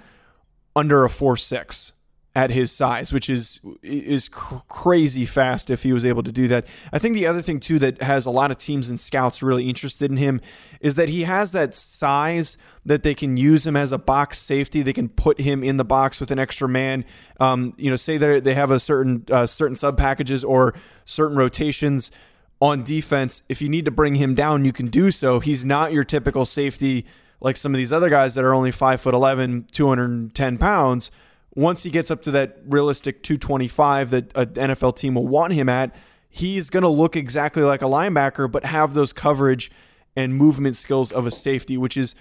under 0.76 1.06
a 1.06 1.10
four 1.10 1.38
six 1.38 1.94
at 2.36 2.50
his 2.50 2.70
size, 2.70 3.14
which 3.14 3.30
is 3.30 3.62
is 3.82 4.28
cr- 4.28 4.56
crazy 4.68 5.26
fast 5.26 5.70
if 5.70 5.84
he 5.84 5.94
was 5.94 6.04
able 6.04 6.22
to 6.22 6.34
do 6.34 6.50
that. 6.50 6.68
I 6.92 7.00
think 7.00 7.16
the 7.16 7.26
other 7.26 7.42
thing 7.42 7.62
too 7.62 7.80
that 7.80 8.02
has 8.02 8.26
a 8.26 8.32
lot 8.32 8.52
of 8.52 8.58
teams 8.58 8.90
and 8.90 9.00
scouts 9.00 9.42
really 9.42 9.70
interested 9.70 10.12
in 10.12 10.18
him 10.18 10.42
is 10.82 10.96
that 10.96 11.08
he 11.08 11.24
has 11.24 11.54
that 11.54 11.74
size 11.74 12.58
that 12.86 13.04
they 13.04 13.16
can 13.16 13.38
use 13.38 13.66
him 13.66 13.78
as 13.78 13.94
a 13.94 13.98
box 13.98 14.38
safety. 14.38 14.82
They 14.82 14.94
can 14.94 15.08
put 15.08 15.40
him 15.40 15.64
in 15.64 15.78
the 15.78 15.86
box 15.86 16.20
with 16.20 16.30
an 16.30 16.38
extra 16.38 16.68
man. 16.68 17.06
Um, 17.40 17.74
you 17.78 17.90
know, 17.90 17.96
say 17.96 18.18
they 18.18 18.42
they 18.42 18.54
have 18.54 18.70
a 18.70 18.80
certain 18.82 19.26
uh, 19.32 19.46
certain 19.46 19.76
sub 19.76 19.98
packages 19.98 20.44
or 20.44 20.74
certain 21.06 21.38
rotations 21.38 22.12
on 22.60 22.84
defense. 22.84 23.44
If 23.48 23.62
you 23.62 23.70
need 23.70 23.86
to 23.86 23.92
bring 23.92 24.16
him 24.16 24.36
down, 24.36 24.66
you 24.66 24.74
can 24.74 24.88
do 24.88 25.10
so. 25.10 25.40
He's 25.40 25.64
not 25.64 25.94
your 25.94 26.04
typical 26.04 26.46
safety 26.46 27.06
like 27.40 27.58
some 27.58 27.74
of 27.74 27.78
these 27.78 27.94
other 27.94 28.10
guys 28.10 28.34
that 28.34 28.44
are 28.44 28.54
only 28.54 28.72
five 28.72 29.00
foot 29.00 29.14
11, 29.14 29.68
210 29.72 30.58
pounds 30.58 31.12
once 31.56 31.84
he 31.84 31.90
gets 31.90 32.12
up 32.12 32.22
to 32.24 32.32
that 32.32 32.58
realistic 32.68 33.24
225 33.24 34.10
that 34.12 34.38
an 34.38 34.48
NFL 34.48 34.96
team 34.98 35.16
will 35.16 35.28
want 35.28 35.54
him 35.54 35.70
at, 35.70 35.96
he's 36.30 36.70
going 36.70 36.84
to 36.84 36.90
look 36.90 37.16
exactly 37.16 37.64
like 37.64 37.82
a 37.82 37.86
linebacker, 37.86 38.52
but 38.52 38.66
have 38.66 38.94
those 38.94 39.14
coverage 39.14 39.72
and 40.16 40.36
movement 40.36 40.76
skills 40.76 41.12
of 41.12 41.26
a 41.26 41.32
safety, 41.32 41.78
which 41.78 41.96
is 41.96 42.14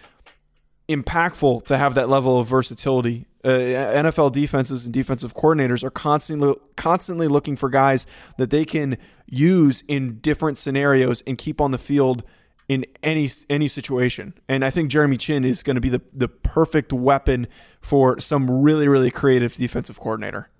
impactful 0.88 1.64
to 1.66 1.76
have 1.76 1.94
that 1.94 2.08
level 2.08 2.38
of 2.38 2.46
versatility. 2.46 3.26
Uh, 3.44 3.48
NFL 3.48 4.32
defenses 4.32 4.84
and 4.84 4.94
defensive 4.94 5.34
coordinators 5.34 5.84
are 5.84 5.90
constantly 5.90 6.54
constantly 6.76 7.28
looking 7.28 7.56
for 7.56 7.68
guys 7.68 8.06
that 8.38 8.50
they 8.50 8.64
can 8.64 8.96
use 9.26 9.84
in 9.86 10.18
different 10.20 10.56
scenarios 10.56 11.22
and 11.26 11.36
keep 11.36 11.60
on 11.60 11.70
the 11.70 11.78
field 11.78 12.24
in 12.68 12.86
any 13.02 13.30
any 13.50 13.68
situation. 13.68 14.34
And 14.48 14.64
I 14.64 14.70
think 14.70 14.90
Jeremy 14.90 15.16
Chinn 15.16 15.44
is 15.44 15.62
going 15.62 15.74
to 15.74 15.80
be 15.80 15.88
the 15.88 16.02
the 16.12 16.28
perfect 16.28 16.92
weapon 16.92 17.46
for 17.80 18.18
some 18.20 18.50
really 18.50 18.88
really 18.88 19.10
creative 19.10 19.54
defensive 19.54 19.98
coordinator. 19.98 20.50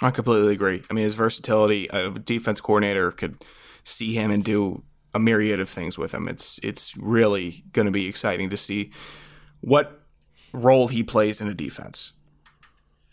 I 0.00 0.10
completely 0.10 0.52
agree. 0.52 0.82
I 0.88 0.94
mean, 0.94 1.04
his 1.04 1.14
versatility, 1.14 1.88
a 1.88 2.10
defense 2.10 2.60
coordinator 2.60 3.10
could 3.10 3.42
see 3.82 4.14
him 4.14 4.30
and 4.30 4.44
do 4.44 4.84
a 5.14 5.18
myriad 5.18 5.58
of 5.58 5.68
things 5.68 5.98
with 5.98 6.12
him. 6.12 6.28
It's 6.28 6.60
it's 6.62 6.96
really 6.96 7.64
going 7.72 7.86
to 7.86 7.92
be 7.92 8.06
exciting 8.06 8.50
to 8.50 8.56
see 8.56 8.92
what 9.60 10.02
role 10.52 10.88
he 10.88 11.02
plays 11.02 11.40
in 11.40 11.48
a 11.48 11.54
defense. 11.54 12.12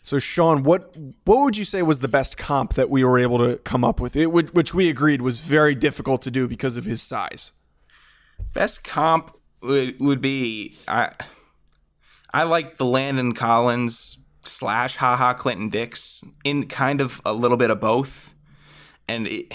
So, 0.02 0.20
Sean, 0.20 0.62
what 0.62 0.94
what 1.24 1.38
would 1.40 1.56
you 1.56 1.64
say 1.64 1.82
was 1.82 1.98
the 1.98 2.08
best 2.08 2.36
comp 2.36 2.74
that 2.74 2.88
we 2.88 3.02
were 3.02 3.18
able 3.18 3.38
to 3.38 3.56
come 3.58 3.82
up 3.82 3.98
with? 3.98 4.14
It 4.14 4.30
would, 4.30 4.54
which 4.54 4.72
we 4.72 4.88
agreed 4.88 5.20
was 5.20 5.40
very 5.40 5.74
difficult 5.74 6.22
to 6.22 6.30
do 6.30 6.46
because 6.46 6.76
of 6.76 6.84
his 6.84 7.02
size. 7.02 7.50
Best 8.52 8.84
comp 8.84 9.36
would 9.60 9.98
would 10.00 10.20
be 10.20 10.76
I 10.88 11.12
I 12.32 12.42
like 12.42 12.76
the 12.76 12.84
Landon 12.84 13.32
Collins 13.32 14.18
slash 14.44 14.96
Ha 14.96 15.16
Ha 15.16 15.34
Clinton-Dix 15.34 16.22
in 16.44 16.66
kind 16.66 17.00
of 17.00 17.20
a 17.24 17.32
little 17.32 17.56
bit 17.56 17.70
of 17.70 17.80
both. 17.80 18.34
And 19.08 19.26
it, 19.26 19.54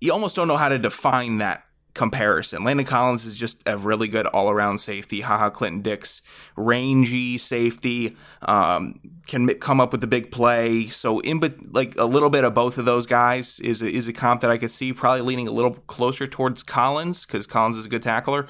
you 0.00 0.12
almost 0.12 0.36
don't 0.36 0.48
know 0.48 0.56
how 0.56 0.68
to 0.68 0.78
define 0.78 1.38
that 1.38 1.64
comparison. 2.00 2.64
Landon 2.64 2.86
Collins 2.86 3.26
is 3.26 3.34
just 3.34 3.62
a 3.66 3.76
really 3.76 4.08
good 4.08 4.24
all 4.28 4.48
around 4.48 4.78
safety. 4.78 5.20
Ha 5.20 5.36
Ha 5.36 5.50
Clinton-Dix, 5.50 6.22
rangy 6.56 7.36
safety, 7.36 8.16
um, 8.40 8.98
can 9.26 9.46
come 9.56 9.82
up 9.82 9.92
with 9.92 10.00
the 10.00 10.06
big 10.06 10.30
play. 10.30 10.86
So 10.86 11.20
in 11.20 11.40
but 11.40 11.56
like 11.74 11.94
a 11.98 12.06
little 12.06 12.30
bit 12.30 12.42
of 12.42 12.54
both 12.54 12.78
of 12.78 12.86
those 12.86 13.04
guys 13.04 13.60
is 13.60 13.82
a, 13.82 13.90
is 13.90 14.08
a 14.08 14.14
comp 14.14 14.40
that 14.40 14.50
I 14.50 14.56
could 14.56 14.70
see 14.70 14.94
probably 14.94 15.20
leaning 15.20 15.46
a 15.46 15.50
little 15.50 15.74
closer 15.74 16.26
towards 16.26 16.62
Collins 16.62 17.26
because 17.26 17.46
Collins 17.46 17.76
is 17.76 17.84
a 17.84 17.90
good 17.90 18.02
tackler. 18.02 18.46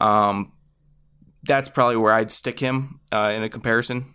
Um, 0.00 0.50
that's 1.44 1.68
probably 1.68 1.98
where 1.98 2.12
I'd 2.12 2.32
stick 2.32 2.58
him 2.58 2.98
uh, 3.12 3.32
in 3.32 3.44
a 3.44 3.48
comparison. 3.48 4.12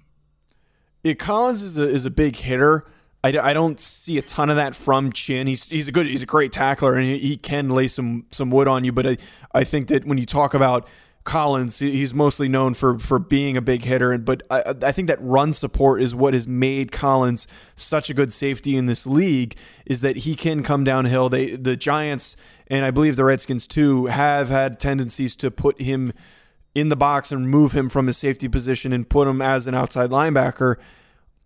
Yeah, 1.06 1.14
Collins 1.14 1.62
is 1.62 1.78
a, 1.78 1.88
is 1.88 2.04
a 2.04 2.12
big 2.12 2.36
hitter. 2.36 2.84
I, 3.24 3.30
I 3.30 3.54
don't 3.54 3.80
see 3.80 4.18
a 4.18 4.22
ton 4.22 4.50
of 4.50 4.58
that 4.58 4.76
from 4.76 5.12
Chinn. 5.12 5.48
He's 5.48 5.68
he's 5.70 5.88
a 5.88 5.92
good 5.92 6.06
he's 6.08 6.24
a 6.24 6.28
great 6.28 6.52
tackler 6.52 6.96
and 6.96 7.06
he, 7.06 7.20
he 7.20 7.38
can 7.38 7.70
lay 7.70 7.88
some 7.88 8.26
some 8.32 8.52
wood 8.52 8.68
on 8.68 8.84
you. 8.84 8.92
But 8.92 9.08
I, 9.08 9.18
I 9.54 9.64
think 9.64 9.88
that 9.88 10.06
when 10.06 10.18
you 10.18 10.26
talk 10.26 10.54
about 10.54 10.88
Collins, 11.24 11.80
he's 11.80 12.14
mostly 12.14 12.50
known 12.50 12.74
for 12.74 13.00
for 13.00 13.20
being 13.20 13.56
a 13.56 13.62
big 13.62 13.86
hitter. 13.86 14.12
And 14.12 14.26
but 14.26 14.44
I, 14.50 14.76
I 14.82 14.92
think 14.92 15.08
that 15.08 15.20
run 15.22 15.54
support 15.54 16.02
is 16.02 16.14
what 16.14 16.34
has 16.34 16.48
made 16.48 16.92
Collins 16.92 17.48
such 17.78 18.10
a 18.10 18.14
good 18.14 18.34
safety 18.34 18.76
in 18.76 18.88
this 18.88 19.06
league. 19.06 19.56
Is 19.86 20.02
that 20.02 20.18
he 20.18 20.36
can 20.36 20.62
come 20.62 20.84
downhill. 20.84 21.30
They 21.30 21.56
the 21.56 21.78
Giants 21.78 22.36
and 22.68 22.86
I 22.86 22.92
believe 22.92 23.16
the 23.16 23.24
Redskins 23.24 23.68
too 23.68 24.08
have 24.08 24.50
had 24.50 24.80
tendencies 24.80 25.38
to 25.38 25.50
put 25.50 25.82
him 25.82 26.12
in 26.76 26.90
the 26.90 26.96
box 26.96 27.32
and 27.32 27.50
move 27.50 27.72
him 27.72 27.88
from 27.88 28.08
his 28.08 28.18
safety 28.18 28.50
position 28.50 28.92
and 28.92 29.08
put 29.08 29.28
him 29.28 29.42
as 29.42 29.68
an 29.68 29.76
outside 29.76 30.10
linebacker. 30.10 30.76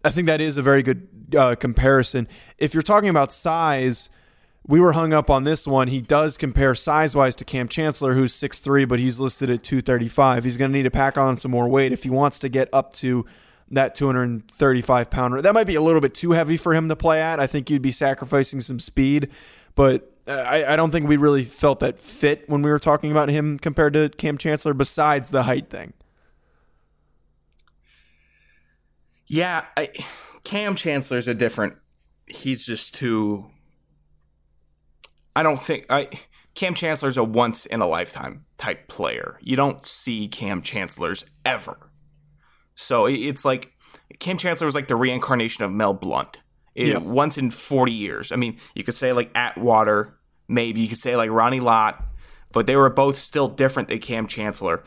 I 0.08 0.12
think 0.12 0.28
that 0.28 0.40
is 0.40 0.56
a 0.56 0.62
very 0.62 0.84
good 0.84 1.08
uh, 1.38 1.56
comparison. 1.56 2.30
If 2.58 2.74
you're 2.74 2.82
talking 2.82 3.10
about 3.10 3.30
size, 3.30 4.10
we 4.66 4.80
were 4.80 4.94
hung 4.94 5.12
up 5.12 5.30
on 5.30 5.44
this 5.44 5.68
one. 5.68 5.90
He 5.90 6.02
does 6.02 6.38
compare 6.38 6.76
size 6.76 7.14
wise 7.14 7.36
to 7.36 7.46
Kam 7.46 7.68
Chancellor, 7.68 8.14
who's 8.14 8.34
6'3, 8.34 8.88
but 8.88 9.00
he's 9.00 9.20
listed 9.20 9.50
at 9.50 9.64
235. 9.64 10.46
He's 10.46 10.56
going 10.56 10.72
to 10.72 10.78
need 10.78 10.84
to 10.84 10.92
pack 10.92 11.18
on 11.18 11.36
some 11.36 11.52
more 11.52 11.68
weight 11.68 11.92
if 11.92 12.04
he 12.04 12.10
wants 12.10 12.40
to 12.40 12.48
get 12.48 12.70
up 12.72 12.94
to 12.96 13.26
that 13.70 13.96
235 13.96 15.10
pounder. 15.10 15.42
That 15.42 15.54
might 15.54 15.68
be 15.68 15.76
a 15.76 15.82
little 15.82 16.00
bit 16.00 16.14
too 16.14 16.32
heavy 16.32 16.56
for 16.56 16.74
him 16.74 16.88
to 16.88 16.96
play 16.96 17.22
at. 17.22 17.42
I 17.42 17.48
think 17.48 17.70
you'd 17.70 17.82
be 17.82 17.92
sacrificing 17.92 18.62
some 18.62 18.80
speed, 18.80 19.30
but 19.76 20.14
I, 20.26 20.64
I 20.64 20.76
don't 20.78 20.92
think 20.92 21.10
we 21.10 21.18
really 21.18 21.44
felt 21.44 21.82
that 21.82 22.00
fit 22.00 22.50
when 22.50 22.62
we 22.62 22.70
were 22.70 22.80
talking 22.80 23.12
about 23.12 23.28
him 23.28 23.60
compared 23.60 23.92
to 23.92 24.08
Kam 24.08 24.38
Chancellor, 24.38 24.74
besides 24.74 25.32
the 25.32 25.44
height 25.44 25.70
thing. 25.70 25.92
Yeah, 29.28 29.66
I, 29.76 29.90
Kam 30.46 30.76
Chancellor's 30.76 31.28
a 31.28 31.34
different. 31.34 31.76
He's 32.28 32.66
just 32.66 32.96
too. 32.96 33.48
I 35.36 35.44
don't 35.44 35.62
think 35.62 35.86
I. 35.90 36.10
Kam 36.56 36.74
Chancellor's 36.74 37.18
a 37.18 37.24
once 37.24 37.66
in 37.68 37.82
a 37.82 37.88
lifetime 37.88 38.46
type 38.58 38.88
player. 38.88 39.38
You 39.42 39.56
don't 39.56 39.86
see 39.86 40.28
Kam 40.28 40.62
Chancellor's 40.62 41.24
ever. 41.46 41.92
So 42.74 43.06
it's 43.06 43.46
like 43.46 43.74
Kam 44.20 44.38
Chancellor 44.38 44.66
was 44.66 44.76
like 44.76 44.88
the 44.88 44.96
reincarnation 44.96 45.64
of 45.64 45.72
Mel 45.72 45.94
Blount. 45.94 46.40
It, 46.74 46.90
yeah. 46.90 46.98
Once 46.98 47.38
in 47.38 47.52
40 47.52 47.92
years. 47.92 48.32
I 48.32 48.36
mean, 48.36 48.60
you 48.76 48.84
could 48.84 48.94
say 48.94 49.12
like 49.12 49.32
Atwater, 49.36 50.18
maybe. 50.48 50.82
You 50.82 50.88
could 50.88 50.98
say 50.98 51.16
like 51.16 51.30
Ronnie 51.30 51.60
Lott, 51.60 52.04
but 52.52 52.68
they 52.68 52.76
were 52.76 52.90
both 52.90 53.18
still 53.18 53.48
different 53.48 53.90
than 53.90 54.00
Kam 54.00 54.28
Chancellor. 54.28 54.84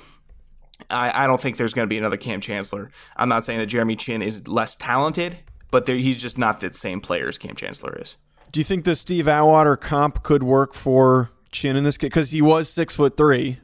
I, 0.88 1.25
I 1.25 1.27
don't 1.27 1.40
think 1.40 1.57
there's 1.57 1.75
going 1.75 1.87
to 1.87 1.90
be 1.90 1.99
another 1.99 2.16
Kam 2.16 2.40
Chancellor. 2.40 2.90
I'm 3.16 3.29
not 3.29 3.45
saying 3.45 3.59
that 3.59 3.66
Jeremy 3.66 3.97
Chinn 3.97 4.23
is 4.23 4.47
less 4.49 4.77
talented, 4.77 5.38
but 5.71 5.87
he's 5.88 6.21
just 6.21 6.38
not 6.38 6.61
the 6.61 6.73
same 6.73 7.01
player 7.01 7.29
as 7.29 7.38
Kam 7.38 7.55
Chancellor 7.55 7.97
is. 8.01 8.16
Do 8.53 8.61
you 8.61 8.64
think 8.64 8.85
the 8.85 8.97
Steve 8.97 9.29
Atwater 9.29 9.77
comp 9.77 10.23
could 10.23 10.43
work 10.43 10.75
for 10.75 11.31
Chinn 11.53 11.77
in 11.77 11.85
this 11.85 11.97
case? 11.97 12.09
Because 12.09 12.31
he 12.31 12.43
was 12.43 12.69
six 12.69 12.95
foot 12.95 13.16
three. 13.16 13.61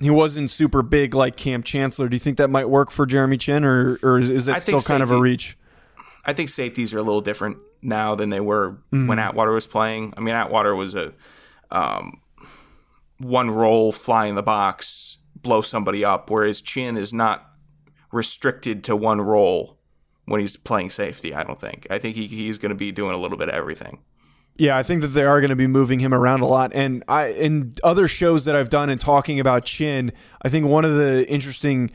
He 0.00 0.10
wasn't 0.10 0.50
super 0.50 0.82
big 0.82 1.12
like 1.12 1.36
Kam 1.36 1.62
Chancellor. 1.62 2.08
Do 2.08 2.14
you 2.14 2.20
think 2.20 2.36
that 2.38 2.48
might 2.48 2.68
work 2.68 2.92
for 2.92 3.04
Jeremy 3.04 3.36
Chinn, 3.36 3.64
or, 3.64 3.98
or 4.02 4.20
is 4.20 4.44
that 4.44 4.62
still 4.62 4.80
kind 4.80 5.02
of 5.02 5.10
a 5.10 5.18
reach? 5.18 5.58
I 6.24 6.32
think 6.34 6.50
safeties 6.50 6.94
are 6.94 6.98
a 6.98 7.02
little 7.02 7.20
different 7.20 7.58
now 7.82 8.14
than 8.14 8.30
they 8.30 8.40
were 8.40 8.78
mm. 8.92 9.08
when 9.08 9.18
Atwater 9.18 9.52
was 9.52 9.66
playing. 9.66 10.14
I 10.16 10.20
mean, 10.20 10.34
Atwater 10.34 10.74
was 10.76 10.94
a 10.94 11.12
um, 11.70 12.20
one 13.18 13.50
roll, 13.50 13.92
fly 13.92 14.26
in 14.26 14.34
the 14.34 14.42
box, 14.42 15.17
blow 15.42 15.62
somebody 15.62 16.04
up, 16.04 16.30
where 16.30 16.44
his 16.44 16.60
chin 16.60 16.96
is 16.96 17.12
not 17.12 17.50
restricted 18.12 18.82
to 18.84 18.96
one 18.96 19.20
role 19.20 19.78
when 20.24 20.40
he's 20.40 20.56
playing 20.56 20.90
safety. 20.90 21.34
I 21.34 21.42
don't 21.44 21.60
think. 21.60 21.86
I 21.90 21.98
think 21.98 22.16
he, 22.16 22.26
he's 22.26 22.58
going 22.58 22.70
to 22.70 22.76
be 22.76 22.92
doing 22.92 23.14
a 23.14 23.18
little 23.18 23.38
bit 23.38 23.48
of 23.48 23.54
everything. 23.54 24.00
Yeah, 24.56 24.76
I 24.76 24.82
think 24.82 25.02
that 25.02 25.08
they 25.08 25.24
are 25.24 25.40
going 25.40 25.50
to 25.50 25.56
be 25.56 25.68
moving 25.68 26.00
him 26.00 26.12
around 26.12 26.40
a 26.40 26.46
lot. 26.46 26.72
And 26.74 27.04
I 27.06 27.28
in 27.28 27.74
other 27.84 28.08
shows 28.08 28.44
that 28.44 28.56
I've 28.56 28.70
done 28.70 28.90
and 28.90 29.00
talking 29.00 29.38
about 29.38 29.64
Chinn, 29.64 30.12
I 30.42 30.48
think 30.48 30.66
one 30.66 30.84
of 30.84 30.96
the 30.96 31.28
interesting 31.30 31.92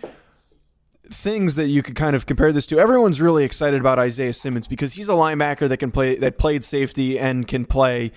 things 1.11 1.55
that 1.55 1.67
you 1.67 1.83
could 1.83 1.95
kind 1.95 2.15
of 2.15 2.25
compare 2.25 2.53
this 2.53 2.65
to. 2.67 2.79
Everyone's 2.79 3.19
really 3.19 3.43
excited 3.43 3.79
about 3.79 3.99
Isaiah 3.99 4.33
Simmons 4.33 4.67
because 4.67 4.93
he's 4.93 5.09
a 5.09 5.13
linebacker 5.13 5.67
that 5.67 5.77
can 5.77 5.91
play 5.91 6.15
that 6.15 6.37
played 6.37 6.63
safety 6.63 7.19
and 7.19 7.47
can 7.47 7.65
play 7.65 8.13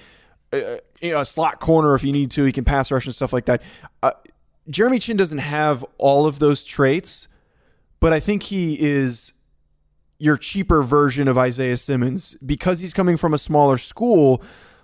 a, 0.53 0.77
uh, 0.77 1.21
a 1.21 1.27
slot 1.27 1.59
corner 1.59 1.95
if 1.97 2.05
you 2.05 2.13
need 2.13 2.31
to. 2.33 2.45
He 2.45 2.53
can 2.53 2.65
pass 2.65 2.91
rush 2.93 3.05
and 3.05 3.15
stuff 3.15 3.33
like 3.33 3.47
that. 3.47 3.63
Uh, 4.03 4.13
Jeremy 4.69 4.99
Chinn 4.99 5.17
doesn't 5.17 5.39
have 5.39 5.85
all 5.99 6.27
of 6.27 6.39
those 6.39 6.65
traits, 6.65 7.29
but 8.01 8.13
I 8.13 8.21
think 8.21 8.45
he 8.45 8.81
is 8.81 9.33
your 10.19 10.37
cheaper 10.37 10.83
version 10.83 11.29
of 11.29 11.37
Isaiah 11.37 11.77
Simmons 11.77 12.37
because 12.45 12.81
he's 12.81 12.93
coming 12.93 13.17
from 13.17 13.35
a 13.35 13.39
smaller 13.39 13.77
school. 13.77 14.43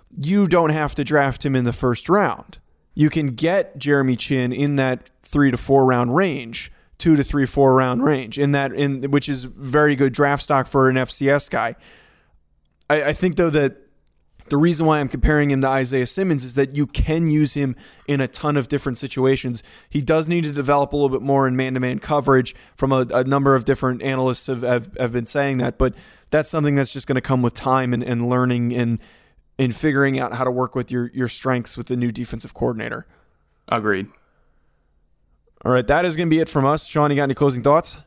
You 0.09 0.47
don't 0.47 0.69
have 0.69 0.95
to 0.95 1.03
draft 1.03 1.45
him 1.45 1.55
in 1.55 1.63
the 1.63 1.73
first 1.73 2.07
round. 2.07 2.59
You 2.93 3.09
can 3.09 3.27
get 3.27 3.77
Jeremy 3.77 4.15
Chinn 4.15 4.53
in 4.53 4.75
that 4.75 5.09
three 5.23 5.51
to 5.51 5.57
four 5.57 5.85
round 5.85 6.15
range, 6.15 6.71
two 6.97 7.15
to 7.15 7.23
three, 7.23 7.45
four 7.45 7.73
round 7.73 8.03
range, 8.03 8.37
in 8.37 8.51
that 8.51 8.71
in 8.73 9.09
which 9.09 9.27
is 9.27 9.45
very 9.45 9.95
good 9.95 10.13
draft 10.13 10.43
stock 10.43 10.67
for 10.67 10.89
an 10.89 10.95
FCS 10.95 11.49
guy. 11.49 11.75
I, 12.89 13.03
I 13.03 13.13
think 13.13 13.35
though 13.35 13.49
that 13.49 13.77
the 14.53 14.57
reason 14.57 14.85
why 14.85 14.99
I'm 14.99 15.07
comparing 15.07 15.49
him 15.49 15.61
to 15.61 15.67
Isaiah 15.67 16.05
Simmons 16.05 16.45
is 16.45 16.53
that 16.53 16.75
you 16.75 16.85
can 16.85 17.27
use 17.27 17.55
him 17.55 17.75
in 18.07 18.21
a 18.21 18.27
ton 18.27 18.55
of 18.55 18.67
different 18.67 18.99
situations. 18.99 19.63
He 19.89 19.99
does 19.99 20.27
need 20.27 20.43
to 20.43 20.51
develop 20.51 20.93
a 20.93 20.95
little 20.95 21.09
bit 21.09 21.23
more 21.23 21.47
in 21.47 21.55
man 21.55 21.73
to 21.73 21.79
man 21.79 21.97
coverage 21.97 22.53
from 22.75 22.91
a, 22.91 22.99
a, 23.11 23.23
number 23.23 23.55
of 23.55 23.65
different 23.65 24.03
analysts 24.03 24.45
have, 24.45 24.61
have, 24.61 24.95
have, 24.99 25.11
been 25.11 25.25
saying 25.25 25.57
that, 25.57 25.79
but 25.79 25.95
that's 26.29 26.51
something 26.51 26.75
that's 26.75 26.93
just 26.93 27.07
going 27.07 27.15
to 27.15 27.21
come 27.21 27.41
with 27.41 27.55
time 27.55 27.95
and, 27.95 28.03
and 28.03 28.29
learning 28.29 28.75
and 28.75 28.99
in 29.57 29.71
figuring 29.71 30.19
out 30.19 30.35
how 30.35 30.43
to 30.43 30.51
work 30.51 30.75
with 30.75 30.91
your, 30.91 31.09
your 31.15 31.27
strengths 31.27 31.75
with 31.75 31.87
the 31.87 31.97
new 31.97 32.11
defensive 32.11 32.53
coordinator. 32.53 33.07
Agreed. 33.69 34.05
All 35.65 35.71
right, 35.71 35.87
that 35.87 36.05
is 36.05 36.15
going 36.15 36.27
to 36.27 36.29
be 36.29 36.39
it 36.39 36.47
from 36.47 36.63
us. 36.63 36.85
Sean, 36.85 37.09
you 37.09 37.15
got 37.15 37.23
any 37.23 37.33
closing 37.33 37.63
thoughts? 37.63 37.97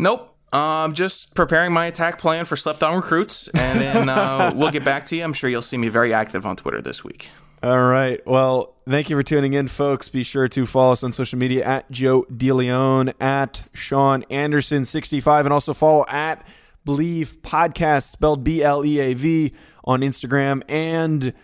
Nope. 0.00 0.35
Um, 0.56 0.94
just 0.94 1.34
preparing 1.34 1.72
my 1.72 1.84
attack 1.84 2.18
plan 2.18 2.46
for 2.46 2.56
slept 2.56 2.82
on 2.82 2.96
recruits, 2.96 3.48
and 3.48 3.78
then 3.78 4.08
uh, 4.08 4.52
we'll 4.56 4.70
get 4.70 4.84
back 4.84 5.04
to 5.06 5.16
you. 5.16 5.22
I'm 5.22 5.34
sure 5.34 5.50
you'll 5.50 5.60
see 5.60 5.76
me 5.76 5.88
very 5.88 6.14
active 6.14 6.46
on 6.46 6.56
Twitter 6.56 6.80
this 6.80 7.04
week. 7.04 7.28
All 7.62 7.82
right. 7.82 8.26
Well, 8.26 8.74
thank 8.88 9.10
you 9.10 9.16
for 9.16 9.22
tuning 9.22 9.52
in, 9.52 9.68
folks. 9.68 10.08
Be 10.08 10.22
sure 10.22 10.48
to 10.48 10.64
follow 10.64 10.92
us 10.92 11.02
on 11.02 11.12
social 11.12 11.38
media 11.38 11.64
at 11.64 11.90
Joe 11.90 12.24
DeLeon, 12.30 13.12
at 13.20 13.64
Sean 13.74 14.22
Anderson65, 14.30 15.40
and 15.40 15.52
also 15.52 15.74
follow 15.74 16.06
at 16.08 16.46
Bleav 16.86 17.38
Podcast, 17.38 18.10
spelled 18.10 18.42
B 18.42 18.62
L 18.62 18.82
E 18.84 18.98
A 18.98 19.12
V, 19.12 19.52
on 19.84 20.00
Instagram 20.00 20.62
and 20.70 21.34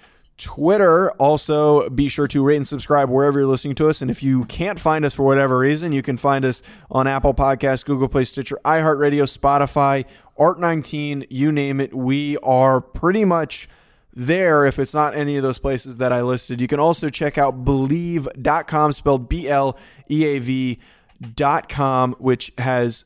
Twitter. 0.43 1.11
Also, 1.13 1.89
be 1.89 2.09
sure 2.09 2.27
to 2.27 2.43
rate 2.43 2.57
and 2.57 2.67
subscribe 2.67 3.09
wherever 3.09 3.39
you're 3.39 3.49
listening 3.49 3.77
to 3.77 3.89
us. 3.89 4.03
And 4.03 4.11
if 4.11 4.23
you 4.23 4.45
can't 4.45 4.81
find 4.81 5.05
us 5.05 5.15
for 5.15 5.23
whatever 5.23 5.59
reason, 5.59 5.93
you 5.93 6.03
can 6.03 6.17
find 6.17 6.45
us 6.45 6.63
on 6.91 7.07
Apple 7.07 7.33
Podcasts, 7.33 7.85
Google 7.85 8.09
Play, 8.09 8.25
Stitcher, 8.25 8.59
iHeartRadio, 8.65 9.23
Spotify, 9.23 10.05
Art19, 10.39 11.27
you 11.31 11.53
name 11.53 11.81
it. 11.81 11.95
We 11.95 12.37
are 12.39 12.81
pretty 12.81 13.25
much 13.25 13.69
there 14.13 14.67
if 14.67 14.79
it's 14.79 14.93
not 14.93 15.15
any 15.15 15.37
of 15.37 15.43
those 15.43 15.59
places 15.59 15.99
that 15.99 16.13
I 16.13 16.23
listed. 16.23 16.61
You 16.61 16.69
can 16.69 16.81
also 16.81 17.09
check 17.09 17.39
out 17.39 17.65
bleav.com, 17.65 18.93
spelled 18.93 19.29
B 19.29 19.49
L 19.49 19.79
E 20.11 20.25
A 20.25 20.39
V.com, 20.41 22.17
which 22.19 22.53
has 22.59 23.05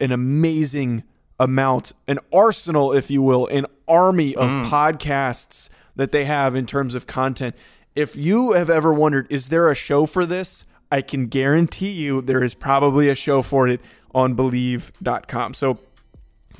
an 0.00 0.10
amazing 0.10 1.04
amount, 1.38 1.92
an 2.08 2.18
arsenal, 2.32 2.92
if 2.92 3.10
you 3.10 3.20
will, 3.20 3.46
an 3.48 3.66
army 3.86 4.34
of 4.34 4.48
mm. 4.48 4.70
podcasts 4.70 5.68
that 5.96 6.12
they 6.12 6.24
have 6.24 6.54
in 6.54 6.66
terms 6.66 6.94
of 6.94 7.06
content. 7.06 7.54
If 7.94 8.16
you 8.16 8.52
have 8.52 8.70
ever 8.70 8.92
wondered, 8.92 9.26
is 9.30 9.48
there 9.48 9.70
a 9.70 9.74
show 9.74 10.06
for 10.06 10.24
this? 10.26 10.64
I 10.90 11.00
can 11.02 11.26
guarantee 11.26 11.90
you 11.92 12.20
there 12.22 12.42
is 12.42 12.54
probably 12.54 13.08
a 13.08 13.14
show 13.14 13.42
for 13.42 13.68
it 13.68 13.80
on 14.14 14.34
bleav.com. 14.34 15.54
So 15.54 15.78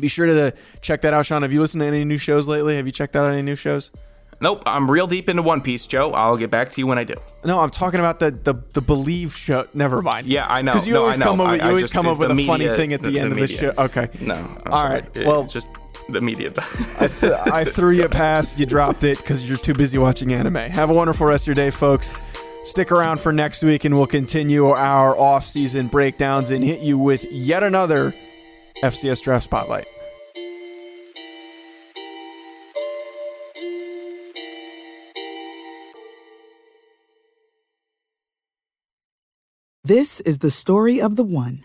be 0.01 0.09
sure 0.09 0.27
to 0.27 0.55
check 0.81 1.03
that 1.03 1.13
out, 1.15 1.27
Sean. 1.27 1.43
Have 1.43 1.53
you 1.53 1.61
listened 1.61 1.81
to 1.83 1.87
any 1.87 2.05
new 2.05 2.19
shows 2.19 2.49
lately? 2.49 2.77
Have 2.77 2.87
you 2.87 2.93
checked 2.93 3.15
out 3.17 3.29
any 3.29 3.43
new 3.43 3.55
shows? 3.55 3.91
Nope, 4.41 4.63
I'm 4.67 4.91
real 4.91 5.07
deep 5.07 5.29
into 5.29 5.43
One 5.43 5.61
Piece, 5.61 5.87
Joe. 5.87 6.11
I'll 6.13 6.37
get 6.37 6.51
back 6.51 6.73
to 6.73 6.81
you 6.81 6.87
when 6.87 6.99
I 6.99 7.05
do. 7.05 7.15
No, 7.45 7.61
I'm 7.61 7.71
talking 7.71 8.01
about 8.01 8.19
the 8.19 8.31
the, 8.33 8.55
the 8.73 8.83
Bleav 8.83 9.33
show. 9.37 9.69
Never 9.73 10.03
mind. 10.03 10.27
Yeah, 10.27 10.47
I 10.49 10.63
know. 10.63 10.73
Because 10.73 10.87
you 10.87 10.95
No, 10.95 11.03
always 11.03 11.17
I 11.17 11.19
know. 11.21 11.25
come 11.37 11.41
you 11.41 11.45
I 11.63 11.69
always 11.69 11.83
just- 11.83 11.93
come 11.95 12.07
up 12.09 12.19
with 12.19 12.31
a 12.33 12.47
funny 12.47 12.67
thing 12.67 12.93
at 12.93 13.03
the, 13.03 13.11
the- 13.11 13.21
end 13.21 13.33
the 13.33 13.43
of 13.43 13.49
the 13.49 13.55
show. 13.55 13.73
Okay. 13.79 14.09
No. 14.21 14.35
I'm 14.35 14.73
All 14.73 14.79
sorry. 14.79 14.95
right, 15.15 15.25
well- 15.27 15.45
just 15.45 15.69
the 16.09 16.21
media. 16.21 16.53
I, 17.01 17.07
th- 17.09 17.33
I 17.33 17.65
threw 17.67 17.91
you 17.91 18.05
a 18.05 18.09
pass. 18.09 18.59
You 18.59 18.67
dropped 18.67 19.05
it 19.05 19.19
because 19.19 19.49
you're 19.49 19.59
too 19.59 19.75
busy 19.75 19.99
watching 19.99 20.33
anime. 20.33 20.55
Have 20.57 20.91
a 20.91 20.95
wonderful 20.95 21.27
rest 21.27 21.45
of 21.45 21.49
your 21.49 21.55
day, 21.55 21.71
folks. 21.71 22.19
Stick 22.65 22.93
around 22.93 23.21
for 23.21 23.33
next 23.33 23.63
week, 23.63 23.85
and 23.85 23.97
we'll 23.97 24.07
continue 24.07 24.69
our 24.69 25.17
off-season 25.19 25.89
breakdowns 25.89 26.51
and 26.51 26.63
hit 26.63 26.81
you 26.81 26.97
with 26.97 27.25
yet 27.31 27.65
another 27.65 28.15
FCS 28.85 29.23
draft 29.23 29.45
spotlight. 29.45 29.87
This 39.85 40.21
is 40.21 40.39
the 40.39 40.51
story 40.51 41.01
of 41.01 41.17
the 41.17 41.25
one. 41.25 41.65